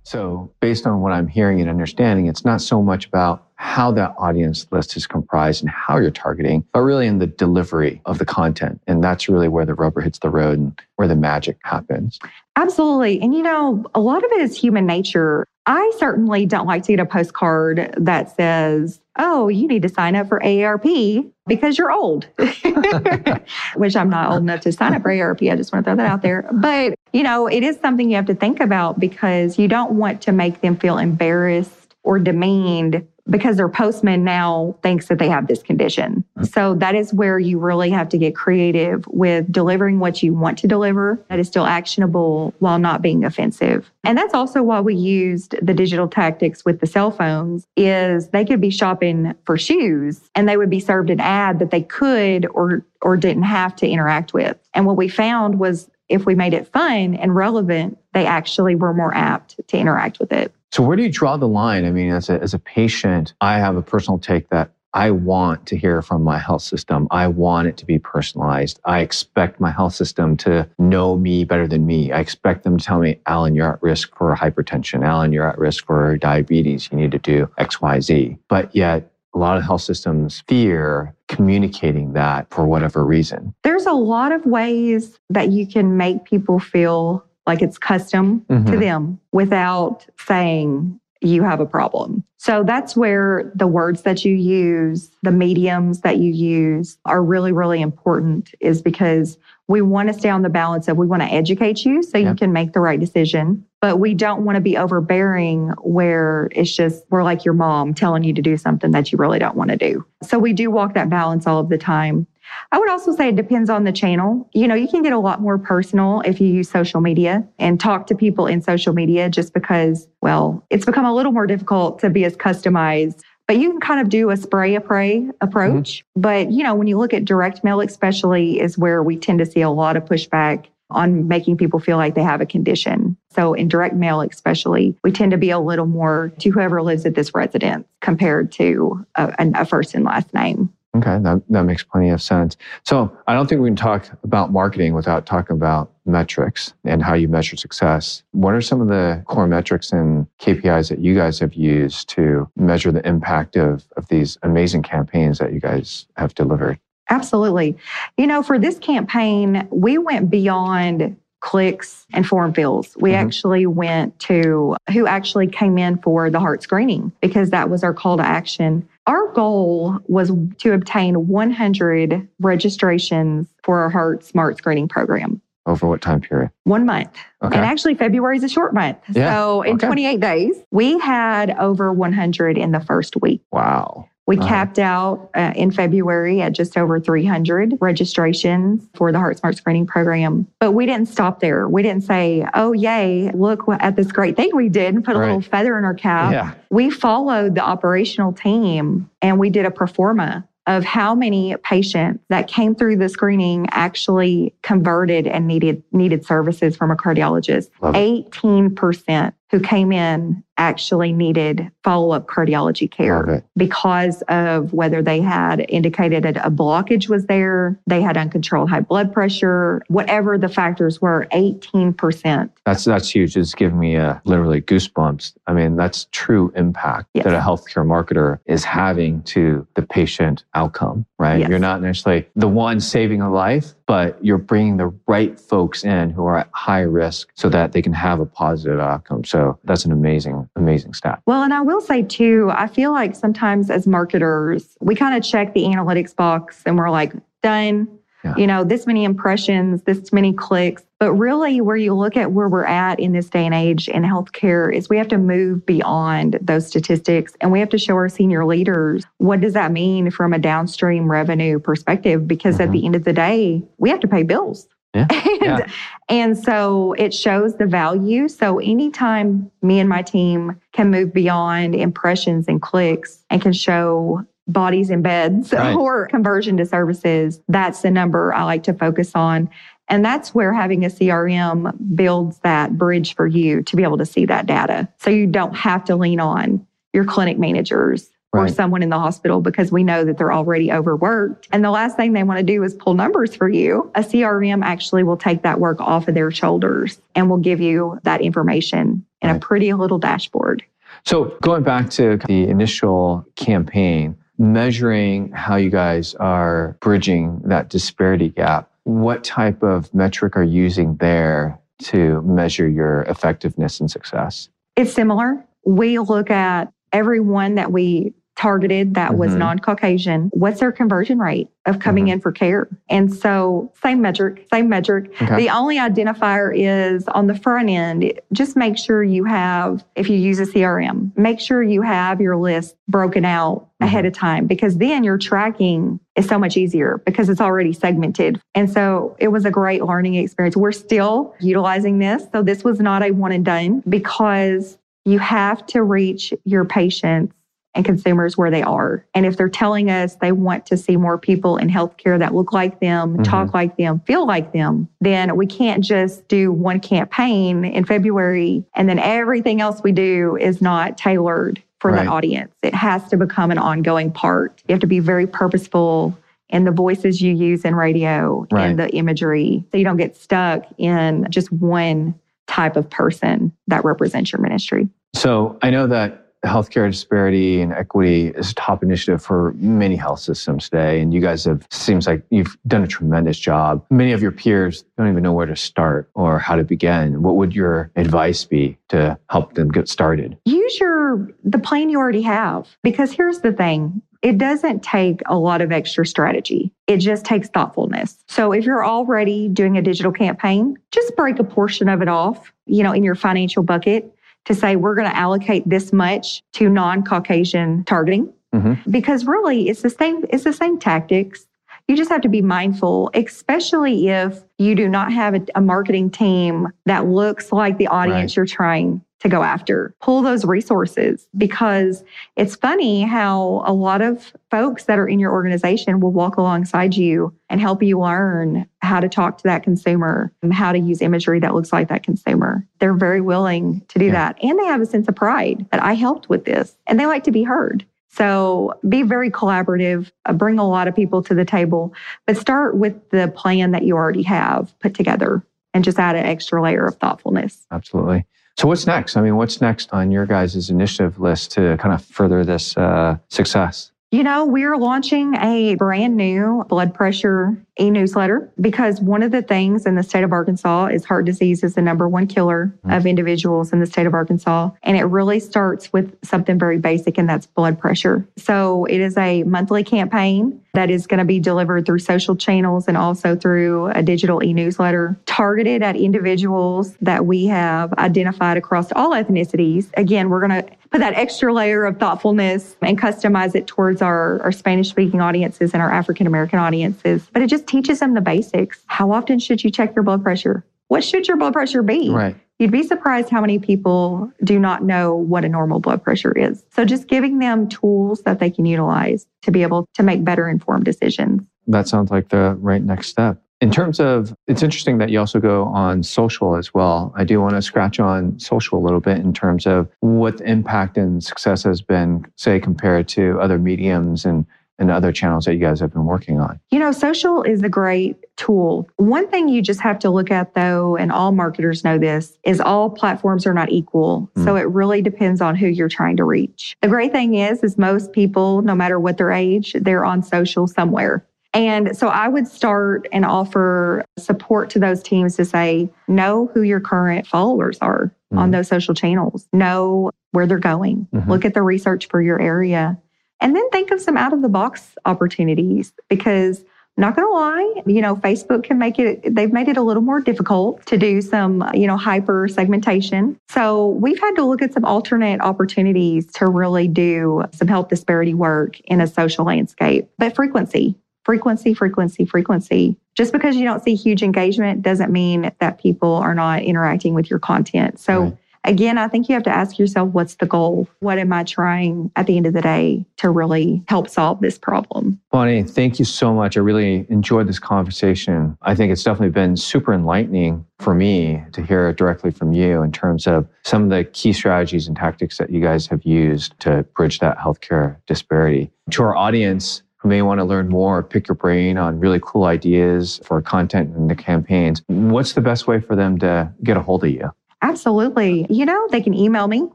So, 0.02 0.52
based 0.62 0.88
on 0.88 1.02
what 1.02 1.12
I'm 1.12 1.28
hearing 1.28 1.62
and 1.62 1.70
understanding, 1.70 2.26
it's 2.26 2.44
not 2.44 2.62
so 2.62 2.82
much 2.82 3.06
about 3.06 3.50
how 3.58 3.92
that 3.92 4.14
audience 4.18 4.68
list 4.72 4.98
is 4.98 5.08
comprised 5.08 5.62
and 5.62 5.70
how 5.70 5.98
you're 5.98 6.12
targeting, 6.12 6.66
but 6.74 6.82
really 6.82 7.08
in 7.08 7.20
the 7.20 7.28
delivery 7.28 8.02
of 8.06 8.18
the 8.18 8.26
content. 8.26 8.82
And 8.88 9.04
that's 9.04 9.30
really 9.30 9.48
where 9.48 9.66
the 9.66 9.74
rubber 9.74 10.02
hits 10.02 10.20
the 10.20 10.30
road 10.30 10.60
and 10.60 10.82
where 10.98 11.08
the 11.08 11.16
magic 11.16 11.58
happens. 11.64 12.20
Absolutely. 12.58 13.22
And 13.22 13.34
you 13.34 13.44
know, 13.44 13.86
a 13.96 14.00
lot 14.00 14.24
of 14.24 14.32
it 14.32 14.42
is 14.42 14.58
human 14.58 14.86
nature. 14.86 15.46
I 15.66 15.92
certainly 15.98 16.46
don't 16.46 16.68
like 16.68 16.84
to 16.84 16.94
get 16.94 17.00
a 17.00 17.06
postcard 17.06 17.96
that 17.98 18.36
says, 18.36 19.02
oh, 19.18 19.48
you 19.48 19.68
need 19.68 19.82
to 19.82 19.90
sign 19.90 20.16
up 20.16 20.28
for 20.28 20.40
AARP 20.40 21.32
because 21.48 21.78
you're 21.78 21.92
old, 21.92 22.28
which 23.76 23.96
I'm 23.96 24.10
not 24.10 24.32
old 24.32 24.44
enough 24.44 24.62
to 24.62 24.72
sign 24.72 24.94
up 24.94 25.02
for 25.02 25.10
AARP. 25.10 25.52
I 25.52 25.56
just 25.56 25.74
want 25.74 25.86
to 25.86 25.90
throw 25.90 25.96
that 25.96 26.06
out 26.06 26.22
there. 26.22 26.48
But, 26.52 26.96
you 27.14 27.24
know, 27.24 27.48
it 27.48 27.64
is 27.64 27.80
something 27.80 28.10
you 28.10 28.16
have 28.18 28.28
to 28.28 28.36
think 28.36 28.60
about 28.60 29.00
because 29.00 29.58
you 29.58 29.68
don't 29.68 29.94
want 29.94 30.22
to 30.24 30.32
make 30.32 30.62
them 30.62 30.76
feel 30.76 30.98
embarrassed 30.98 31.96
or 32.04 32.20
demeaned 32.20 33.08
because 33.30 33.58
their 33.58 33.70
postman 33.70 34.24
now 34.24 34.76
thinks 34.84 35.08
that 35.08 35.18
they 35.18 35.30
have 35.30 35.48
this 35.48 35.64
condition. 35.64 36.24
So 36.44 36.76
that 36.76 36.96
is 36.96 37.14
where 37.14 37.40
you 37.40 37.58
really 37.58 37.90
have 37.90 38.08
to 38.10 38.18
get 38.18 38.36
creative 38.36 39.06
with 39.08 39.52
delivering 39.52 40.00
what 40.00 40.22
you 40.22 40.34
want 40.34 40.58
to 40.60 40.68
deliver 40.68 41.24
that 41.30 41.40
is 41.40 41.48
still 41.48 41.66
actionable 41.66 42.54
while 42.60 42.78
not 42.78 43.02
being 43.02 43.26
offensive. 43.26 43.92
And 44.04 44.18
that's 44.18 44.34
also 44.34 44.62
why 44.62 44.80
we 44.82 44.96
used 44.96 45.56
the 45.62 45.74
digital 45.74 46.08
tactics 46.08 46.64
with 46.64 46.80
the 46.80 46.88
cell 46.88 47.12
phones 47.12 47.66
is 47.76 48.30
they 48.30 48.46
could 48.46 48.62
be 48.62 48.70
shopping 48.70 49.34
for 49.46 49.58
shoes 49.58 50.22
and 50.36 50.48
they 50.48 50.58
would 50.58 50.70
be 50.70 50.80
served 50.80 51.10
an 51.10 51.20
ad 51.20 51.60
that 51.60 51.72
they 51.72 51.82
could 51.82 52.46
or 52.48 52.86
or 53.02 53.18
didn't 53.18 53.44
have 53.44 53.76
to 53.76 53.88
interact 53.88 54.34
with. 54.34 54.58
And 54.74 54.86
what 54.86 54.98
we 54.98 55.08
found 55.08 55.60
was 55.60 55.90
if 56.10 56.26
we 56.26 56.36
made 56.36 56.54
it 56.54 56.68
fun 56.68 57.16
and 57.16 57.36
relevant, 57.36 57.98
they 58.14 58.26
actually 58.26 58.76
were 58.76 58.94
more 58.94 59.14
apt 59.14 59.60
to 59.68 59.78
interact 59.78 60.20
with 60.20 60.32
it. 60.32 60.54
So, 60.72 60.84
where 60.84 60.98
do 60.98 61.04
you 61.04 61.12
draw 61.12 61.38
the 61.38 61.48
line? 61.48 61.86
I 61.86 61.92
mean, 61.92 62.12
as 62.12 62.30
a, 62.30 62.42
as 62.42 62.54
a 62.54 62.60
patient, 62.60 63.34
I 63.42 63.60
have 63.60 63.78
a 63.78 63.82
personal 63.82 64.20
take 64.20 64.50
that 64.50 64.72
I 64.96 65.12
want 65.12 65.66
to 65.68 65.78
hear 65.78 66.02
from 66.02 66.24
my 66.24 66.40
health 66.40 66.62
system. 66.62 67.08
I 67.12 67.28
want 67.28 67.68
it 67.68 67.76
to 67.78 67.86
be 67.86 68.00
personalized. 68.00 68.80
I 68.86 69.02
expect 69.02 69.60
my 69.60 69.70
health 69.70 69.94
system 69.94 70.38
to 70.38 70.70
know 70.80 71.18
me 71.18 71.44
better 71.44 71.68
than 71.68 71.86
me. 71.86 72.14
I 72.14 72.20
expect 72.22 72.64
them 72.64 72.78
to 72.78 72.86
tell 72.86 73.00
me, 73.00 73.20
Alan, 73.26 73.56
you're 73.56 73.74
at 73.74 73.84
risk 73.84 74.16
for 74.18 74.34
hypertension. 74.36 75.06
Alan, 75.06 75.34
you're 75.34 75.50
at 75.50 75.58
risk 75.58 75.86
for 75.86 76.18
diabetes. 76.18 76.90
You 76.92 76.98
need 76.98 77.12
to 77.12 77.20
do 77.20 77.50
X, 77.58 77.82
Y, 77.82 78.00
Z. 78.00 78.38
But 78.48 78.74
yet, 78.74 79.12
a 79.34 79.38
lot 79.38 79.58
of 79.58 79.64
health 79.64 79.82
systems 79.82 80.44
fear 80.48 81.14
communicating 81.28 82.14
that 82.14 82.50
for 82.50 82.66
whatever 82.66 83.04
reason. 83.04 83.54
There's 83.64 83.86
a 83.86 83.92
lot 83.92 84.32
of 84.32 84.46
ways 84.46 85.20
that 85.30 85.52
you 85.52 85.68
can 85.68 85.98
make 85.98 86.24
people 86.24 86.58
feel 86.58 87.26
like 87.48 87.62
it's 87.62 87.78
custom 87.78 88.44
to 88.50 88.56
Mhm. 88.56 88.80
them 88.80 89.20
without 89.32 90.06
saying 90.28 91.00
you 91.22 91.44
have 91.44 91.60
a 91.60 91.66
problem. 91.66 92.24
So 92.38 92.64
that's 92.64 92.96
where 92.96 93.52
the 93.56 93.66
words 93.66 94.04
that 94.04 94.24
you 94.24 94.36
use, 94.36 95.10
the 95.24 95.32
mediums 95.32 96.02
that 96.02 96.18
you 96.18 96.32
use 96.32 96.98
are 97.06 97.24
really, 97.24 97.52
really 97.52 97.82
important, 97.82 98.52
is 98.60 98.82
because 98.84 99.38
we 99.68 99.82
want 99.82 100.10
to 100.10 100.14
stay 100.14 100.30
on 100.30 100.44
the 100.44 100.50
balance 100.50 100.88
of 100.88 100.98
we 100.98 101.08
want 101.08 101.24
to 101.24 101.28
educate 101.34 101.84
you 101.84 102.04
so 102.04 102.20
you 102.20 102.36
can 102.36 102.54
make 102.54 102.74
the 102.74 102.80
right 102.80 103.00
decision, 103.00 103.66
but 103.82 104.00
we 104.00 104.14
don't 104.14 104.46
want 104.46 104.58
to 104.58 104.62
be 104.62 104.78
overbearing 104.78 105.70
where 105.82 106.50
it's 106.52 106.76
just 106.76 107.04
we're 107.10 107.24
like 107.24 107.44
your 107.44 107.56
mom 107.56 107.96
telling 107.96 108.24
you 108.24 108.34
to 108.34 108.44
do 108.44 108.58
something 108.58 108.92
that 108.92 109.12
you 109.12 109.18
really 109.18 109.40
don't 109.40 109.56
want 109.56 109.72
to 109.72 109.78
do. 109.78 110.06
So 110.22 110.38
we 110.38 110.54
do 110.54 110.70
walk 110.70 110.94
that 110.94 111.10
balance 111.10 111.48
all 111.48 111.60
of 111.60 111.70
the 111.70 111.80
time. 111.80 112.28
I 112.72 112.80
would 112.80 112.90
also 112.90 113.16
say 113.16 113.30
it 113.30 113.36
depends 113.36 113.70
on 113.70 113.84
the 113.84 113.92
channel. 113.92 114.50
You 114.54 114.68
know, 114.68 114.76
you 114.76 114.88
can 114.88 115.02
get 115.02 115.14
a 115.14 115.20
lot 115.20 115.42
more 115.42 115.58
personal 115.58 116.22
if 116.22 116.42
you 116.42 116.48
use 116.48 116.70
social 116.70 117.02
media 117.02 117.48
and 117.60 117.80
talk 117.80 118.08
to 118.08 118.16
people 118.16 118.48
in 118.48 118.62
social 118.62 118.94
media 118.94 119.30
just 119.30 119.54
because, 119.54 120.08
well, 120.22 120.66
it's 120.70 120.86
become 120.86 121.06
a 121.06 121.14
little 121.14 121.32
more 121.32 121.48
difficult 121.48 122.00
to 122.00 122.10
be 122.10 122.26
as 122.26 122.36
customized. 122.36 123.22
But 123.48 123.58
you 123.58 123.70
can 123.70 123.80
kind 123.80 124.02
of 124.02 124.10
do 124.10 124.32
a 124.32 124.38
spray 124.38 124.74
a 124.76 124.82
pray 124.82 125.30
approach. 125.42 126.00
Mm-hmm. 126.00 126.22
But, 126.22 126.52
you 126.52 126.64
know, 126.64 126.74
when 126.74 126.88
you 126.88 126.98
look 126.98 127.14
at 127.14 127.26
direct 127.26 127.64
mail, 127.64 127.80
especially, 127.80 128.60
is 128.60 128.78
where 128.78 129.04
we 129.04 129.18
tend 129.18 129.40
to 129.40 129.46
see 129.46 129.62
a 129.62 129.70
lot 129.70 129.96
of 129.96 130.06
pushback 130.06 130.66
on 130.90 131.28
making 131.28 131.58
people 131.58 131.80
feel 131.80 131.98
like 131.98 132.16
they 132.16 132.24
have 132.24 132.42
a 132.42 132.46
condition. 132.46 133.18
So 133.34 133.54
in 133.54 133.68
direct 133.68 133.96
mail, 133.96 134.22
especially, 134.22 134.96
we 135.04 135.12
tend 135.12 135.32
to 135.32 135.38
be 135.38 135.50
a 135.50 135.60
little 135.60 135.88
more 135.88 136.32
to 136.40 136.50
whoever 136.50 136.82
lives 136.82 137.06
at 137.06 137.16
this 137.16 137.34
residence 137.34 137.88
compared 138.02 138.52
to 138.54 139.06
a, 139.16 139.34
a 139.40 139.66
first 139.66 139.96
and 139.96 140.06
last 140.06 140.34
name. 140.34 140.72
Okay, 140.96 141.18
that, 141.24 141.42
that 141.50 141.64
makes 141.64 141.84
plenty 141.84 142.10
of 142.10 142.22
sense. 142.22 142.56
So 142.84 143.16
I 143.28 143.34
don't 143.34 143.48
think 143.48 143.60
we 143.60 143.68
can 143.68 143.76
talk 143.76 144.10
about 144.24 144.52
marketing 144.52 144.94
without 144.94 145.26
talking 145.26 145.56
about 145.56 145.92
metrics 146.06 146.74
and 146.86 147.04
how 147.04 147.16
you 147.16 147.28
measure 147.28 147.58
success. 147.58 148.24
What 148.32 148.54
are 148.54 148.62
some 148.62 148.80
of 148.80 148.88
the 148.88 149.22
core 149.28 149.48
metrics 149.48 149.92
and 149.92 150.26
KPIs 150.40 150.90
that 150.90 151.00
you 151.00 151.14
guys 151.14 151.40
have 151.40 151.54
used 151.54 152.08
to 152.10 152.50
measure 152.56 152.92
the 152.92 153.06
impact 153.06 153.58
of, 153.58 153.86
of 153.98 154.08
these 154.08 154.38
amazing 154.42 154.84
campaigns 154.84 155.40
that 155.40 155.52
you 155.52 155.60
guys 155.60 156.06
have 156.16 156.34
delivered? 156.34 156.80
Absolutely. 157.10 157.78
You 158.18 158.28
know, 158.28 158.42
for 158.42 158.58
this 158.58 158.80
campaign, 158.80 159.68
we 159.72 159.98
went 159.98 160.30
beyond 160.30 161.18
clicks 161.42 162.08
and 162.14 162.26
form 162.26 162.54
fills. 162.54 162.96
We 162.98 163.12
mm-hmm. 163.12 163.28
actually 163.28 163.66
went 163.68 164.18
to 164.22 164.76
who 164.92 165.06
actually 165.06 165.48
came 165.48 165.78
in 165.78 165.98
for 166.00 166.32
the 166.32 166.40
heart 166.40 166.64
screening 166.64 167.12
because 167.22 167.52
that 167.52 167.70
was 167.70 167.84
our 167.84 167.94
call 167.94 168.18
to 168.18 168.26
action. 168.26 168.88
Our 169.08 169.32
goal 169.34 170.00
was 170.08 170.32
to 170.60 170.74
obtain 170.74 171.28
100 171.28 172.28
registrations 172.40 173.48
for 173.64 173.80
our 173.80 173.90
heart 173.90 174.24
smart 174.24 174.58
screening 174.58 174.88
program. 174.88 175.42
Over 175.68 175.88
what 175.88 176.02
time 176.02 176.22
period? 176.22 176.52
One 176.64 176.86
month. 176.86 177.12
Okay. 177.42 177.56
And 177.56 177.66
actually, 177.66 177.96
February 177.96 178.38
is 178.38 178.44
a 178.44 178.50
short 178.50 178.74
month. 178.74 178.98
Yeah. 179.12 179.34
So, 179.34 179.62
in 179.64 179.76
okay. 179.76 179.88
28 179.88 180.20
days, 180.20 180.56
we 180.72 181.00
had 181.00 181.52
over 181.58 181.92
100 181.92 182.58
in 182.58 182.72
the 182.72 182.80
first 182.80 183.16
week. 183.22 183.42
Wow. 183.52 184.08
We 184.28 184.38
uh-huh. 184.38 184.48
capped 184.48 184.80
out 184.80 185.30
uh, 185.36 185.54
in 185.56 185.72
February 185.72 186.42
at 186.42 186.54
just 186.54 186.78
over 186.78 187.00
300 187.00 187.76
registrations 187.80 188.88
for 188.96 189.12
the 189.12 189.20
Heart 189.20 189.40
Smart 189.40 189.58
Screening 189.58 189.86
Program. 189.86 190.48
But 190.60 190.72
we 190.72 190.86
didn't 190.86 191.08
stop 191.08 191.40
there. 191.40 191.68
We 191.70 191.84
didn't 191.84 192.04
say, 192.04 192.48
oh, 192.54 192.74
yay, 192.74 193.32
look 193.32 193.64
at 193.80 193.96
this 193.96 194.12
great 194.12 194.36
thing 194.36 194.50
we 194.56 194.70
did 194.70 194.96
and 194.96 195.04
put 195.04 195.16
a 195.16 195.20
little 195.20 195.42
feather 195.42 195.78
in 195.78 195.84
our 195.84 195.94
cap. 195.94 196.32
Yeah. 196.32 196.54
We 196.70 196.90
followed 196.90 197.56
the 197.56 197.62
operational 197.62 198.34
team 198.34 199.10
and 199.22 199.40
we 199.40 199.50
did 199.50 199.66
a 199.66 199.72
performa 199.72 200.48
of 200.68 200.84
how 200.84 201.14
many 201.14 201.56
patients 201.58 202.24
that 202.30 202.48
came 202.48 202.74
through 202.74 202.98
the 202.98 203.08
screening 203.10 203.68
actually 203.72 204.56
converted 204.64 205.28
and 205.28 205.48
needed 205.48 205.84
needed 205.92 206.26
services 206.26 206.76
from 206.76 206.90
a 206.92 206.96
cardiologist. 206.96 207.70
18% 207.82 209.34
who 209.52 209.60
came 209.60 209.92
in 209.92 210.44
actually 210.58 211.12
needed 211.12 211.70
follow 211.84 212.12
up 212.12 212.28
cardiology 212.28 212.90
care 212.90 213.44
because 213.58 214.22
of 214.30 214.72
whether 214.74 215.02
they 215.02 215.20
had 215.22 215.66
indicated 215.70 216.24
that 216.24 216.38
a 216.38 216.50
blockage 216.50 217.10
was 217.10 217.26
there, 217.26 217.78
they 217.88 218.02
had 218.02 218.18
uncontrolled 218.18 218.70
high 218.70 218.80
blood 218.80 219.14
pressure, 219.14 219.84
whatever 219.88 220.38
the 220.38 220.48
factors 220.48 221.02
were, 221.02 221.28
18%. 221.34 222.50
That's 222.66 222.86
that's 222.86 223.10
huge. 223.10 223.36
It's 223.36 223.54
giving 223.54 223.80
me 223.80 223.96
a, 223.96 224.22
literally 224.26 224.62
goosebumps. 224.62 225.34
I 225.46 225.54
mean, 225.54 225.76
that's 225.76 226.08
true 226.12 226.52
impact 226.56 227.10
yes. 227.14 227.26
that 227.26 227.34
a 227.34 227.40
healthcare 227.40 227.86
marketer 227.86 228.40
is 228.46 228.64
having 228.64 229.22
to 229.24 229.68
the 229.76 229.82
patient 229.82 230.44
outcome, 230.54 231.06
right? 231.20 231.40
Yes. 231.40 231.50
You're 231.50 231.60
not 231.60 231.82
necessarily 231.82 232.28
the 232.36 232.48
one 232.48 232.80
saving 232.80 233.22
a 233.22 233.32
life, 233.32 233.76
but 233.88 234.24
you're 234.24 234.38
bringing 234.38 234.78
the 234.78 234.94
right 235.08 235.40
folks 235.40 235.84
in 235.84 236.10
who 236.10 236.26
are 236.26 236.40
at 236.40 236.50
high 236.54 236.82
risk 236.82 237.30
so 237.36 237.50
that 237.50 237.72
they 237.72 237.82
can 237.82 237.94
have 237.94 238.20
a 238.20 238.26
positive 238.26 238.80
outcome. 238.80 239.24
So 239.24 239.60
that's 239.64 239.86
an 239.86 239.92
amazing, 239.92 240.50
amazing 240.56 240.94
stat. 240.94 241.22
Well, 241.26 241.44
and 241.44 241.54
I 241.54 241.62
will 241.62 241.82
say 241.82 242.02
too, 242.02 242.50
I 242.54 242.68
feel 242.68 242.92
like 242.92 243.16
sometimes 243.16 243.70
as 243.70 243.86
marketers, 243.86 244.78
we 244.82 244.96
kind 244.96 245.16
of 245.16 245.24
check 245.24 245.54
the 245.54 245.64
analytics 245.64 246.16
box 246.16 246.64
and 246.66 246.78
we're 246.78 246.90
like, 246.90 247.14
done. 247.46 247.88
Yeah. 248.24 248.36
You 248.38 248.48
know, 248.48 248.64
this 248.64 248.88
many 248.88 249.04
impressions, 249.04 249.84
this 249.84 250.12
many 250.12 250.34
clicks. 250.34 250.84
But 251.00 251.14
really, 251.14 251.60
where 251.60 251.76
you 251.76 251.94
look 251.94 252.16
at 252.16 252.32
where 252.32 252.48
we're 252.48 252.66
at 252.66 253.00
in 253.00 253.12
this 253.12 253.30
day 253.30 253.46
and 253.46 253.54
age 253.54 253.90
in 253.90 254.04
healthcare 254.04 254.74
is 254.74 254.88
we 254.88 254.98
have 254.98 255.10
to 255.10 255.18
move 255.18 255.66
beyond 255.66 256.40
those 256.42 256.68
statistics 256.68 257.34
and 257.42 257.52
we 257.52 257.60
have 257.60 257.70
to 257.70 257.78
show 257.78 257.96
our 257.96 258.08
senior 258.08 258.46
leaders 258.46 259.04
what 259.18 259.42
does 259.42 259.54
that 259.54 259.72
mean 259.72 260.10
from 260.12 260.34
a 260.34 260.40
downstream 260.40 261.12
revenue 261.12 261.60
perspective? 261.60 262.28
Because 262.28 262.56
mm-hmm. 262.56 262.64
at 262.64 262.72
the 262.72 262.86
end 262.86 262.96
of 262.96 263.04
the 263.04 263.14
day, 263.14 263.64
we 263.78 263.90
have 263.90 264.00
to 264.02 264.08
pay 264.08 264.24
bills. 264.24 264.68
Yeah. 264.94 265.08
and, 265.12 265.42
yeah. 265.42 265.68
and 266.08 266.38
so 266.38 266.94
it 266.94 267.14
shows 267.14 267.58
the 267.58 267.66
value. 267.66 268.30
So 268.30 268.60
anytime 268.60 269.52
me 269.62 269.80
and 269.80 269.90
my 269.90 270.02
team 270.02 270.60
can 270.72 270.90
move 270.90 271.14
beyond 271.14 271.76
impressions 271.76 272.48
and 272.48 272.62
clicks 272.62 273.26
and 273.30 273.42
can 273.42 273.52
show 273.52 274.26
bodies 274.48 274.90
in 274.90 275.02
beds 275.02 275.52
right. 275.52 275.76
or 275.78 276.08
conversion 276.08 276.56
to 276.58 276.66
services, 276.66 277.42
that's 277.50 277.82
the 277.82 277.92
number 277.92 278.34
I 278.34 278.44
like 278.44 278.64
to 278.64 278.74
focus 278.74 279.12
on. 279.16 279.50
And 279.88 280.04
that's 280.04 280.34
where 280.34 280.52
having 280.52 280.84
a 280.84 280.90
CRM 280.90 281.96
builds 281.96 282.40
that 282.40 282.78
bridge 282.78 283.16
for 283.16 283.28
you 283.28 283.62
to 283.64 283.76
be 283.76 283.84
able 283.84 283.98
to 283.98 284.06
see 284.06 284.26
that 284.26 284.46
data. 284.46 284.88
So 284.98 285.10
you 285.10 285.28
don't 285.28 285.56
have 285.56 285.84
to 285.86 285.96
lean 285.96 286.20
on 286.20 286.66
your 286.94 287.06
clinic 287.06 287.38
managers 287.38 288.10
right. 288.34 288.50
or 288.50 288.54
someone 288.54 288.84
in 288.84 288.90
the 288.90 289.00
hospital 289.00 289.42
because 289.42 289.72
we 289.72 289.84
know 289.84 290.04
that 290.04 290.18
they're 290.18 290.34
already 290.34 290.72
overworked. 290.72 291.48
And 291.52 291.64
the 291.64 291.72
last 291.72 291.98
thing 291.98 292.14
they 292.14 292.24
want 292.24 292.40
to 292.40 292.44
do 292.44 292.64
is 292.64 292.74
pull 292.74 292.94
numbers 292.94 293.36
for 293.36 293.48
you. 293.48 293.92
A 293.96 294.02
CRM 294.02 294.64
actually 294.64 295.04
will 295.04 295.18
take 295.18 295.44
that 295.44 295.60
work 295.60 295.80
off 295.82 296.08
of 296.08 296.16
their 296.16 296.32
shoulders 296.32 297.02
and 297.14 297.30
will 297.30 297.38
give 297.38 297.62
you 297.62 298.00
that 298.04 298.22
information 298.22 299.06
in 299.22 299.30
right. 299.30 299.38
a 299.38 299.40
pretty 299.40 299.74
little 299.74 300.00
dashboard. 300.00 300.64
So 301.04 301.38
going 301.42 301.64
back 301.64 301.90
to 301.92 302.18
the 302.26 302.48
initial 302.48 303.26
campaign, 303.36 304.18
measuring 304.38 305.32
how 305.32 305.56
you 305.56 305.70
guys 305.70 306.16
are 306.16 306.78
bridging 306.80 307.42
that 307.46 307.70
disparity 307.70 308.30
gap, 308.30 308.70
what 308.86 309.24
type 309.24 309.62
of 309.64 309.94
metric 309.94 310.38
are 310.38 310.44
you 310.44 310.64
using 310.64 310.96
there 310.98 311.60
to 311.80 312.22
measure 312.22 312.68
your 312.70 313.02
effectiveness 313.04 313.80
and 313.80 313.92
success? 313.92 314.50
It's 314.76 314.94
similar. 314.94 315.44
We 315.66 316.00
look 316.00 316.32
at 316.32 316.72
everyone 316.94 317.56
that 317.56 317.72
we 317.72 318.14
targeted 318.36 318.96
that 318.96 319.12
mm-hmm. 319.12 319.20
was 319.20 319.36
non 319.36 319.60
Caucasian, 319.60 320.30
what's 320.34 320.60
their 320.60 320.72
conversion 320.72 321.20
rate 321.20 321.50
of 321.66 321.80
coming 321.80 322.06
mm-hmm. 322.06 322.14
in 322.14 322.22
for 322.22 322.32
care? 322.32 322.68
And 322.90 323.14
so, 323.14 323.72
same 323.82 324.02
metric, 324.02 324.48
same 324.52 324.70
metric. 324.70 325.12
Okay. 325.22 325.36
The 325.38 325.50
only 325.50 325.78
identifier 325.78 326.52
is 326.56 327.08
on 327.08 327.28
the 327.28 327.36
front 327.36 327.70
end, 327.70 328.20
just 328.34 328.56
make 328.56 328.78
sure 328.78 329.04
you 329.04 329.24
have, 329.24 329.86
if 329.96 330.10
you 330.10 330.18
use 330.18 330.40
a 330.40 330.46
CRM, 330.46 331.16
make 331.18 331.40
sure 331.40 331.64
you 331.64 331.82
have 331.82 332.20
your 332.20 332.38
list 332.38 332.76
broken 332.88 333.26
out 333.26 333.62
mm-hmm. 333.62 333.86
ahead 333.86 334.06
of 334.06 334.14
time 334.14 334.48
because 334.48 334.78
then 334.78 335.04
your 335.04 335.18
tracking 335.18 336.00
is 336.16 336.28
so 336.28 336.38
much 336.38 336.58
easier 336.58 337.02
because 337.06 337.30
it's 337.30 337.42
already 337.42 337.74
segmented. 337.74 338.42
And 338.54 338.72
so 338.72 339.16
it 339.20 339.30
was 339.30 339.46
a 339.46 339.52
great 339.52 339.84
learning 339.84 340.16
experience. 340.16 340.58
We're 340.58 340.72
still 340.72 341.34
utilizing 341.40 342.00
this. 342.00 342.24
So 342.32 342.44
this 342.44 342.64
was 342.64 342.80
not 342.80 343.04
a 343.04 343.12
one 343.12 343.32
and 343.32 343.46
done 343.46 343.82
because 343.88 344.78
you 345.06 345.20
have 345.20 345.66
to 345.68 345.84
reach 345.84 346.34
your 346.44 346.66
patients 346.66 347.34
and 347.76 347.84
consumers 347.86 348.38
where 348.38 348.50
they 348.50 348.64
are. 348.64 349.06
And 349.14 349.26
if 349.26 349.38
they're 349.38 349.50
telling 349.50 349.92
us 349.92 350.16
they 350.16 350.32
want 350.32 350.66
to 350.68 350.78
see 350.78 350.96
more 350.96 351.18
people 351.18 351.58
in 351.58 351.70
healthcare 351.70 352.18
that 352.18 352.34
look 352.34 352.54
like 352.54 352.80
them, 352.80 353.14
mm-hmm. 353.14 353.24
talk 353.24 353.54
like 353.54 353.78
them, 353.78 354.00
feel 354.08 354.26
like 354.26 354.54
them, 354.54 354.88
then 355.02 355.36
we 355.36 355.46
can't 355.46 355.84
just 355.84 356.28
do 356.28 356.52
one 356.52 356.80
campaign 356.80 357.66
in 357.66 357.86
February 357.86 358.64
and 358.74 358.90
then 358.90 358.98
everything 358.98 359.62
else 359.62 359.84
we 359.84 359.92
do 359.92 360.38
is 360.40 360.62
not 360.62 360.98
tailored 360.98 361.62
for 361.80 361.92
right. 361.92 362.06
that 362.06 362.08
audience. 362.08 362.54
It 362.64 362.74
has 362.74 363.08
to 363.10 363.18
become 363.18 363.52
an 363.52 363.58
ongoing 363.58 364.12
part. 364.12 364.64
You 364.68 364.74
have 364.74 364.82
to 364.82 364.88
be 364.88 365.00
very 365.00 365.28
purposeful 365.28 366.18
in 366.50 366.64
the 366.64 366.72
voices 366.72 367.22
you 367.22 367.34
use 367.34 367.66
in 367.66 367.76
radio 367.76 368.48
right. 368.52 368.70
and 368.70 368.80
the 368.80 368.90
imagery 368.96 369.66
so 369.72 369.78
you 369.78 369.84
don't 369.84 369.98
get 369.98 370.16
stuck 370.16 370.66
in 370.78 371.28
just 371.30 371.52
one 371.52 372.16
type 372.48 372.78
of 372.78 372.90
person 372.90 373.52
that 373.68 373.84
represents 373.84 374.32
your 374.32 374.40
ministry. 374.40 374.88
So 375.16 375.58
I 375.62 375.70
know 375.72 375.88
that 375.88 376.25
healthcare 376.46 376.90
disparity 376.90 377.62
and 377.62 377.74
equity 377.74 378.28
is 378.28 378.52
a 378.52 378.56
top 378.56 378.84
initiative 378.84 379.22
for 379.22 379.54
many 379.58 379.96
health 379.96 380.20
systems 380.20 380.70
today. 380.70 381.02
And 381.02 381.14
you 381.14 381.22
guys 381.22 381.46
have, 381.46 381.66
seems 381.72 382.08
like 382.08 382.24
you've 382.30 382.58
done 382.68 382.84
a 382.84 382.88
tremendous 382.88 383.38
job. 383.38 383.86
Many 383.90 384.12
of 384.12 384.22
your 384.22 384.32
peers 384.32 384.84
don't 384.98 385.10
even 385.10 385.24
know 385.24 385.34
where 385.34 385.46
to 385.46 385.56
start 385.56 386.10
or 386.14 386.40
how 386.40 386.56
to 386.56 386.64
begin. 386.64 387.22
What 387.22 387.36
would 387.36 387.56
your 387.56 387.92
advice 387.96 388.46
be 388.46 388.78
to 388.90 389.18
help 389.30 389.54
them 389.54 389.70
get 389.70 389.90
started? 389.90 390.38
Use 390.46 390.80
your 390.80 391.30
the 391.44 391.60
plan 391.60 391.90
you 391.90 391.98
already 391.98 392.22
have 392.22 392.68
because 392.84 393.12
here's 393.12 393.40
the 393.40 393.52
thing 393.52 394.02
it 394.22 394.40
doesn't 394.40 394.82
take 394.82 395.22
a 395.28 395.38
lot 395.38 395.62
of 395.62 395.72
extra 395.72 396.04
strategy. 396.04 396.72
It 396.88 396.98
just 396.98 397.26
takes 397.26 397.48
thoughtfulness. 397.50 398.24
So 398.28 398.52
if 398.54 398.66
you're 398.66 398.84
already 398.84 399.50
doing 399.50 399.78
a 399.78 399.84
digital 399.84 400.12
campaign, 400.12 400.80
just 400.90 401.16
break 401.16 401.38
a 401.38 401.44
portion 401.44 401.90
of 401.90 402.02
it 402.02 402.08
off, 402.08 402.52
you 402.66 402.82
know, 402.82 402.92
in 402.92 403.04
your 403.04 403.14
financial 403.14 403.62
bucket 403.62 404.15
to 404.46 404.56
say 404.56 404.76
we're 404.76 404.96
going 404.96 405.10
to 405.10 405.16
allocate 405.16 405.68
this 405.68 405.92
much 405.92 406.44
to 406.54 406.70
non-Caucasian 406.70 407.84
targeting. 407.86 408.32
Mm-hmm. 408.54 408.90
Because 408.90 409.26
really 409.26 409.70
it's 409.70 409.82
the 409.82 409.90
same 409.90 410.24
it's 410.30 410.46
the 410.46 410.54
same 410.54 410.80
tactics. 410.80 411.46
You 411.88 411.96
just 411.96 412.10
have 412.10 412.22
to 412.22 412.30
be 412.30 412.42
mindful, 412.42 413.12
especially 413.14 414.08
if 414.08 414.42
you 414.58 414.74
do 414.74 414.90
not 414.90 415.12
have 415.12 415.36
a, 415.36 415.46
a 415.56 415.62
marketing 415.62 416.10
team 416.10 416.70
that 416.86 417.06
looks 417.06 417.52
like 417.52 417.78
the 417.78 417.88
audience 417.88 418.32
right. 418.32 418.38
you're 418.38 418.46
trying 418.46 419.05
to 419.20 419.30
go 419.30 419.44
after. 419.44 419.96
Pull 420.02 420.22
those 420.22 420.46
resources 420.46 421.28
because 421.38 422.04
it's 422.36 422.56
funny 422.56 423.02
how 423.02 423.64
a 423.66 423.74
lot 423.74 424.02
of 424.02 424.34
folks 424.52 424.86
that 424.86 425.00
are 425.00 425.08
in 425.08 425.20
your 425.20 425.32
organization 425.32 426.00
will 426.00 426.12
walk 426.12 426.38
alongside 426.38 426.96
you 426.96 427.34
and 427.50 427.62
help 427.62 427.82
you 427.82 428.00
learn 428.00 428.68
how 428.82 429.00
to 429.00 429.10
talk 429.10 429.38
to 429.38 429.44
that 429.46 429.64
consumer 429.64 430.32
and 430.42 430.54
how 430.54 430.72
to 430.72 430.80
use 430.80 431.02
imagery 431.02 431.40
that 431.40 431.54
looks 431.54 431.72
like 431.72 431.88
that 431.88 432.04
consumer. 432.04 432.68
They're 432.80 432.94
very 432.94 433.22
willing 433.22 433.82
to 433.88 434.00
do 434.00 434.06
yeah. 434.06 434.12
that. 434.12 434.44
And 434.44 434.60
they 434.60 434.66
have 434.66 434.82
a 434.82 434.86
sense 434.86 435.08
of 435.08 435.16
pride 435.16 435.66
that 435.72 435.82
I 435.82 435.94
helped 435.94 436.30
with 436.30 436.46
this 436.46 436.76
and 436.88 437.00
they 437.00 437.06
like 437.06 437.24
to 437.24 437.32
be 437.32 437.44
heard. 437.44 437.86
So 438.10 438.80
be 438.88 439.02
very 439.04 439.30
collaborative, 439.30 440.10
uh, 440.26 440.32
bring 440.32 440.58
a 440.58 440.68
lot 440.68 440.88
of 440.88 440.96
people 440.96 441.22
to 441.24 441.36
the 441.36 441.44
table, 441.44 441.94
but 442.26 442.38
start 442.38 442.78
with 442.78 443.10
the 443.10 443.28
plan 443.36 443.72
that 443.72 443.84
you 443.84 443.96
already 443.96 444.24
have 444.24 444.74
put 444.80 444.94
together 444.94 445.46
and 445.74 445.84
just 445.84 446.00
add 446.00 446.16
an 446.16 446.26
extra 446.26 446.62
layer 446.62 446.86
of 446.86 446.96
thoughtfulness. 446.96 447.68
Absolutely. 447.72 448.26
So 448.58 448.70
what's 448.70 448.88
next? 448.88 449.18
I 449.18 449.22
mean, 449.22 449.36
what's 449.36 449.60
next 449.60 449.92
on 449.92 450.12
your 450.12 450.26
guys' 450.26 450.70
initiative 450.70 451.20
list 451.20 451.52
to 451.52 451.76
kind 451.78 451.94
of 451.94 452.04
further 452.06 452.46
this 452.46 452.78
uh, 452.78 453.18
success? 453.28 453.92
You 454.16 454.24
know, 454.24 454.46
we're 454.46 454.78
launching 454.78 455.36
a 455.36 455.76
brand 455.76 456.16
new 456.16 456.64
blood 456.70 456.94
pressure 456.94 457.62
e 457.78 457.90
newsletter 457.92 458.50
because 458.62 459.02
one 459.02 459.22
of 459.22 459.32
the 459.32 459.42
things 459.42 459.86
in 459.86 459.96
the 459.96 460.04
state 460.04 460.24
of 460.24 460.32
Arkansas 460.32 460.86
is 460.86 461.04
heart 461.04 461.26
disease 461.26 461.66
is 461.66 461.76
the 461.76 461.82
number 461.82 462.08
one 462.08 462.26
killer 462.26 462.68
mm-hmm. 462.68 462.92
of 462.92 463.06
individuals 463.06 463.74
in 463.74 463.82
the 463.82 463.86
state 463.86 464.08
of 464.08 464.14
Arkansas. 464.14 464.70
And 464.84 464.96
it 464.96 465.04
really 465.04 465.42
starts 465.42 465.92
with 465.92 466.18
something 466.24 466.58
very 466.58 466.78
basic, 466.78 467.18
and 467.18 467.28
that's 467.28 467.46
blood 467.46 467.78
pressure. 467.78 468.26
So 468.38 468.86
it 468.86 469.02
is 469.02 469.18
a 469.18 469.44
monthly 469.44 469.84
campaign 469.84 470.62
that 470.76 470.90
is 470.90 471.08
going 471.08 471.18
to 471.18 471.26
be 471.26 471.42
delivered 471.42 471.86
through 471.86 472.00
social 472.00 472.38
channels 472.38 472.88
and 472.88 472.96
also 472.96 473.36
through 473.36 473.88
a 473.88 474.02
digital 474.02 474.42
e 474.42 474.54
newsletter 474.54 475.18
targeted 475.26 475.84
at 475.84 475.98
individuals 475.98 476.96
that 477.02 477.26
we 477.26 477.48
have 477.48 477.92
identified 477.94 478.56
across 478.56 478.94
all 478.94 479.12
ethnicities. 479.12 479.90
Again, 479.98 480.30
we're 480.30 480.48
going 480.48 480.64
to 480.64 480.72
put 480.96 481.02
that 481.02 481.16
extra 481.16 481.54
layer 481.54 481.84
of 481.84 482.00
thoughtfulness 482.00 482.78
and 482.82 482.98
customize 482.98 483.54
it 483.54 483.68
towards 483.68 484.02
our, 484.02 484.42
our 484.42 484.52
Spanish 484.54 484.90
speaking 484.90 485.20
audiences 485.20 485.74
and 485.74 485.84
our 485.84 485.92
African 485.92 486.26
American 486.26 486.58
audiences. 486.58 487.28
But 487.34 487.42
it 487.42 487.48
just 487.48 487.68
teaches 487.68 488.00
them 488.00 488.14
the 488.14 488.22
basics. 488.22 488.82
How 488.86 489.12
often 489.12 489.40
should 489.40 489.62
you 489.62 489.70
check 489.70 489.94
your 489.94 490.04
blood 490.04 490.24
pressure? 490.24 490.64
What 490.88 491.04
should 491.04 491.28
your 491.28 491.36
blood 491.36 491.52
pressure 491.52 491.84
be? 491.84 492.10
Right. 492.12 492.38
You'd 492.60 492.72
be 492.72 492.84
surprised 492.84 493.30
how 493.30 493.42
many 493.42 493.60
people 493.60 494.32
do 494.42 494.58
not 494.58 494.86
know 494.86 495.14
what 495.14 495.44
a 495.44 495.50
normal 495.50 495.82
blood 495.82 496.02
pressure 496.02 496.32
is. 496.32 496.64
So 496.72 496.86
just 496.86 497.10
giving 497.10 497.40
them 497.40 497.68
tools 497.68 498.22
that 498.22 498.40
they 498.40 498.50
can 498.50 498.66
utilize 498.66 499.28
to 499.42 499.52
be 499.52 499.64
able 499.64 499.90
to 499.96 500.04
make 500.04 500.24
better 500.24 500.48
informed 500.48 500.86
decisions. 500.86 501.46
That 501.68 501.90
sounds 501.90 502.10
like 502.10 502.30
the 502.30 502.56
right 502.62 502.82
next 502.82 503.10
step. 503.10 503.42
In 503.66 503.72
terms 503.72 504.00
of, 504.00 504.32
it's 504.46 504.62
interesting 504.62 505.00
that 505.00 505.10
you 505.10 505.20
also 505.20 505.40
go 505.40 505.64
on 505.64 506.04
social 506.04 506.56
as 506.56 506.72
well. 506.72 507.12
I 507.18 507.24
do 507.24 507.42
want 507.42 507.56
to 507.56 507.64
scratch 507.64 508.00
on 508.00 508.40
social 508.40 508.78
a 508.78 508.84
little 508.84 509.00
bit 509.00 509.18
in 509.18 509.34
terms 509.34 509.66
of 509.66 509.90
what 510.02 510.38
the 510.38 510.48
impact 510.48 510.98
and 510.98 511.24
success 511.24 511.64
has 511.64 511.82
been, 511.82 512.28
say, 512.36 512.60
compared 512.60 513.08
to 513.08 513.40
other 513.42 513.58
mediums 513.58 514.24
and 514.24 514.46
and 514.78 514.92
other 514.92 515.12
channels 515.12 515.46
that 515.46 515.54
you 515.54 515.60
guys 515.60 515.80
have 515.80 515.94
been 515.94 516.06
working 516.06 516.40
on? 516.40 516.60
You 516.70 516.80
know, 516.80 516.92
social 516.92 517.42
is 517.42 517.64
a 517.64 517.70
great 517.70 518.18
tool. 518.36 518.88
One 518.98 519.28
thing 519.30 519.48
you 519.48 519.62
just 519.62 519.80
have 519.80 519.98
to 520.00 520.10
look 520.10 520.30
at, 520.30 520.54
though, 520.54 520.96
and 520.98 521.12
all 521.12 521.32
marketers 521.32 521.84
know 521.84 521.98
this, 521.98 522.38
is 522.44 522.60
all 522.60 522.90
platforms 522.90 523.48
are 523.48 523.54
not 523.54 523.72
equal. 523.72 524.30
Mm. 524.36 524.44
So 524.44 524.58
it 524.58 524.68
really 524.70 525.02
depends 525.02 525.40
on 525.42 525.56
who 525.56 525.68
you're 525.68 525.90
trying 525.90 526.18
to 526.18 526.24
reach. 526.24 526.76
The 526.82 526.90
great 526.90 527.14
thing 527.14 527.36
is, 527.36 527.64
is 527.64 527.78
most 527.78 528.12
people, 528.12 528.62
no 528.62 528.76
matter 528.76 529.00
what 529.00 529.18
their 529.18 529.32
age, 529.32 529.74
they're 529.80 530.06
on 530.06 530.22
social 530.22 530.68
somewhere. 530.68 531.26
And 531.56 531.98
so 531.98 532.10
I 532.10 532.28
would 532.28 532.48
start 532.48 533.08
and 533.12 533.26
offer 533.26 534.06
support 534.20 534.70
to 534.72 534.80
those 534.80 535.02
teams 535.02 535.36
to 535.38 535.46
say, 535.46 535.90
know 536.08 536.52
who 536.54 536.62
your 536.62 536.80
current 536.80 537.26
followers 537.26 537.78
are 537.80 538.14
mm. 538.34 538.38
on 538.38 538.52
those 538.52 538.68
social 538.68 538.94
channels, 538.94 539.48
know 539.54 540.12
where 540.32 540.46
they're 540.46 540.60
going, 540.60 541.08
mm-hmm. 541.14 541.32
look 541.32 541.46
at 541.46 541.54
the 541.54 541.62
research 541.64 542.08
for 542.10 542.22
your 542.22 542.40
area 542.40 542.98
and 543.42 543.56
then 543.56 543.70
think 543.70 543.92
of 543.92 544.02
some 544.02 544.18
out 544.18 544.34
of 544.34 544.42
the 544.42 544.50
box 544.50 544.96
opportunities 545.06 545.94
because 546.10 546.64
not 546.98 547.16
going 547.16 547.28
to 547.28 547.32
lie, 547.32 547.82
you 547.86 548.02
know, 548.02 548.16
Facebook 548.16 548.64
can 548.64 548.78
make 548.78 548.98
it, 548.98 549.36
they've 549.36 549.52
made 549.52 549.68
it 549.68 549.76
a 549.76 549.82
little 549.82 550.02
more 550.02 550.22
difficult 550.22 550.86
to 550.86 550.98
do 550.98 551.22
some, 551.22 551.70
you 551.74 551.88
know, 551.88 551.98
hyper 551.98 552.48
segmentation. 552.48 553.38
So 553.50 553.90
we've 553.90 554.20
had 554.20 554.36
to 554.36 554.46
look 554.46 554.62
at 554.62 554.74
some 554.74 554.86
alternate 554.86 555.42
opportunities 555.42 556.26
to 556.34 556.48
really 556.48 556.88
do 556.88 557.44
some 557.52 557.68
health 557.68 557.90
disparity 557.90 558.34
work 558.34 558.80
in 558.86 559.02
a 559.02 559.08
social 559.08 559.44
landscape. 559.44 560.10
But 560.18 560.36
frequency, 560.36 560.96
frequency, 561.26 561.74
frequency, 561.74 562.24
frequency. 562.24 562.96
Just 563.16 563.34
because 563.34 563.58
you 563.58 563.66
don't 563.66 563.84
see 563.84 563.96
huge 563.96 564.24
engagement 564.24 564.82
doesn't 564.82 565.12
mean 565.12 565.52
that 565.60 565.80
people 565.80 566.14
are 566.14 566.36
not 566.36 566.62
interacting 566.62 567.14
with 567.14 567.30
your 567.30 567.40
content. 567.40 568.00
So, 568.00 568.22
right. 568.22 568.38
Again, 568.66 568.98
I 568.98 569.08
think 569.08 569.30
you 569.30 569.36
have 569.36 569.44
to 569.44 569.52
ask 569.52 569.78
yourself, 569.78 570.10
what's 570.10 570.36
the 570.36 570.48
goal? 570.48 570.90
What 571.00 571.20
am 571.20 571.32
I 571.32 571.44
trying 571.44 572.12
at 572.16 572.26
the 572.26 572.36
end 572.36 572.48
of 572.48 572.54
the 572.54 572.64
day 572.64 573.06
to 573.18 573.30
really 573.30 573.84
help 573.88 574.10
solve 574.10 574.42
this 574.42 574.58
problem? 574.58 575.22
Bonnie, 575.30 575.62
thank 575.62 576.00
you 576.00 576.06
so 576.06 576.34
much. 576.34 576.58
I 576.58 576.62
really 576.62 577.06
enjoyed 577.10 577.48
this 577.48 577.60
conversation. 577.60 578.58
I 578.64 578.74
think 578.74 578.92
it's 578.92 579.04
definitely 579.04 579.30
been 579.30 579.56
super 579.56 579.94
enlightening 579.94 580.66
for 580.80 580.96
me 580.96 581.44
to 581.52 581.62
hear 581.62 581.88
it 581.90 581.98
directly 581.98 582.32
from 582.32 582.54
you 582.54 582.82
in 582.82 582.92
terms 582.92 583.28
of 583.28 583.48
some 583.64 583.84
of 583.84 583.90
the 583.92 584.04
key 584.04 584.34
strategies 584.34 584.88
and 584.88 584.98
tactics 584.98 585.38
that 585.38 585.52
you 585.52 585.62
guys 585.62 585.86
have 585.86 586.04
used 586.04 586.60
to 586.62 586.84
bridge 586.96 587.20
that 587.20 587.38
healthcare 587.38 587.98
disparity. 588.08 588.72
To 588.90 589.04
our 589.04 589.16
audience, 589.16 589.84
who 590.06 590.10
may 590.10 590.22
want 590.22 590.40
to 590.40 590.44
learn 590.44 590.70
more, 590.70 591.00
or 591.00 591.04
pick 591.04 591.28
your 591.28 591.34
brain 591.34 591.80
on 591.80 592.00
really 592.00 592.20
cool 592.22 592.44
ideas 592.44 593.20
for 593.24 593.42
content 593.42 593.96
and 593.96 594.08
the 594.08 594.14
campaigns, 594.14 594.84
what's 594.86 595.34
the 595.34 595.42
best 595.42 595.66
way 595.66 595.82
for 595.82 595.96
them 595.96 596.20
to 596.20 596.54
get 596.64 596.78
a 596.78 596.80
hold 596.80 597.04
of 597.04 597.10
you? 597.10 597.32
Absolutely. 597.64 598.46
You 598.48 598.68
know, 598.68 598.88
they 598.92 599.02
can 599.02 599.16
email 599.16 599.48
me, 599.48 599.68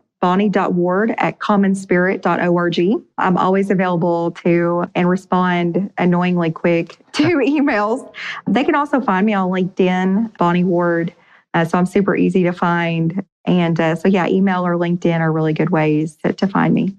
bonnie.ward 0.21 1.17
at 1.19 1.41
commonspirit.org. 1.41 3.05
I'm 3.19 3.37
always 3.37 3.73
available 3.73 4.31
to 4.43 4.85
and 4.95 5.09
respond 5.09 5.91
annoyingly 5.99 6.53
quick 6.53 6.99
to 7.15 7.25
emails. 7.25 8.09
They 8.47 8.63
can 8.63 8.77
also 8.77 9.01
find 9.01 9.27
me 9.27 9.35
on 9.35 9.51
LinkedIn, 9.51 10.39
Bonnie 10.39 10.63
Ward. 10.63 11.13
Uh, 11.55 11.65
so 11.65 11.77
I'm 11.77 11.87
super 11.87 12.15
easy 12.15 12.45
to 12.45 12.53
find. 12.53 13.25
And 13.47 13.81
uh, 13.81 13.97
so, 13.97 14.07
yeah, 14.07 14.29
email 14.29 14.65
or 14.65 14.77
LinkedIn 14.77 15.19
are 15.19 15.33
really 15.33 15.55
good 15.55 15.71
ways 15.71 16.19
to, 16.19 16.33
to 16.35 16.47
find 16.47 16.73
me. 16.73 16.95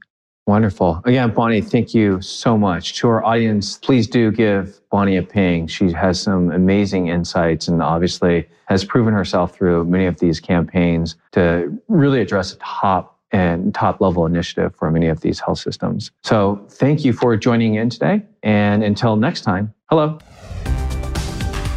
Wonderful. 0.51 1.01
Again, 1.05 1.31
Bonnie, 1.31 1.61
thank 1.61 1.93
you 1.93 2.19
so 2.19 2.57
much. 2.57 2.95
To 2.97 3.07
our 3.07 3.23
audience, 3.23 3.77
please 3.77 4.05
do 4.05 4.33
give 4.33 4.81
Bonnie 4.89 5.15
a 5.15 5.23
ping. 5.23 5.65
She 5.65 5.93
has 5.93 6.21
some 6.21 6.51
amazing 6.51 7.07
insights 7.07 7.69
and 7.69 7.81
obviously 7.81 8.49
has 8.65 8.83
proven 8.83 9.13
herself 9.13 9.55
through 9.55 9.85
many 9.85 10.07
of 10.07 10.19
these 10.19 10.41
campaigns 10.41 11.15
to 11.31 11.81
really 11.87 12.19
address 12.19 12.51
a 12.51 12.57
top 12.57 13.17
and 13.31 13.73
top 13.73 14.01
level 14.01 14.25
initiative 14.25 14.75
for 14.75 14.91
many 14.91 15.07
of 15.07 15.21
these 15.21 15.39
health 15.39 15.59
systems. 15.59 16.11
So 16.21 16.61
thank 16.71 17.05
you 17.05 17.13
for 17.13 17.37
joining 17.37 17.75
in 17.75 17.89
today. 17.89 18.21
And 18.43 18.83
until 18.83 19.15
next 19.15 19.43
time, 19.43 19.73
hello. 19.89 20.19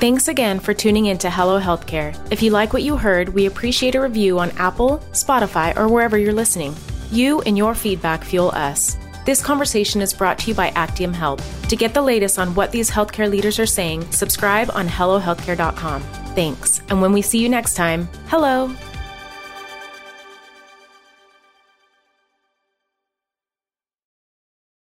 Thanks 0.00 0.26
again 0.26 0.58
for 0.58 0.74
tuning 0.74 1.06
in 1.06 1.18
to 1.18 1.30
Hello 1.30 1.60
Healthcare. 1.60 2.12
If 2.32 2.42
you 2.42 2.50
like 2.50 2.72
what 2.72 2.82
you 2.82 2.96
heard, 2.96 3.28
we 3.28 3.46
appreciate 3.46 3.94
a 3.94 4.00
review 4.00 4.40
on 4.40 4.50
Apple, 4.56 4.98
Spotify, 5.12 5.76
or 5.76 5.87
wherever 5.87 6.18
you're 6.18 6.32
listening. 6.32 6.74
You 7.11 7.40
and 7.43 7.57
your 7.57 7.75
feedback 7.75 8.25
fuel 8.25 8.51
us. 8.51 8.97
This 9.25 9.40
conversation 9.43 10.03
is 10.03 10.12
brought 10.12 10.38
to 10.40 10.49
you 10.49 10.55
by 10.55 10.69
Actium 10.71 11.12
Health. 11.12 11.69
To 11.69 11.77
get 11.77 11.95
the 11.95 12.03
latest 12.03 12.38
on 12.38 12.55
what 12.55 12.73
these 12.73 12.90
healthcare 12.90 13.31
leaders 13.31 13.59
are 13.59 13.67
saying, 13.67 14.11
subscribe 14.11 14.71
on 14.75 14.87
HelloHealthcare.com. 14.87 16.03
Thanks. 16.35 16.83
And 16.88 17.01
when 17.01 17.12
we 17.12 17.23
see 17.23 17.38
you 17.38 17.49
next 17.49 17.75
time, 17.75 18.09
hello. 18.27 18.69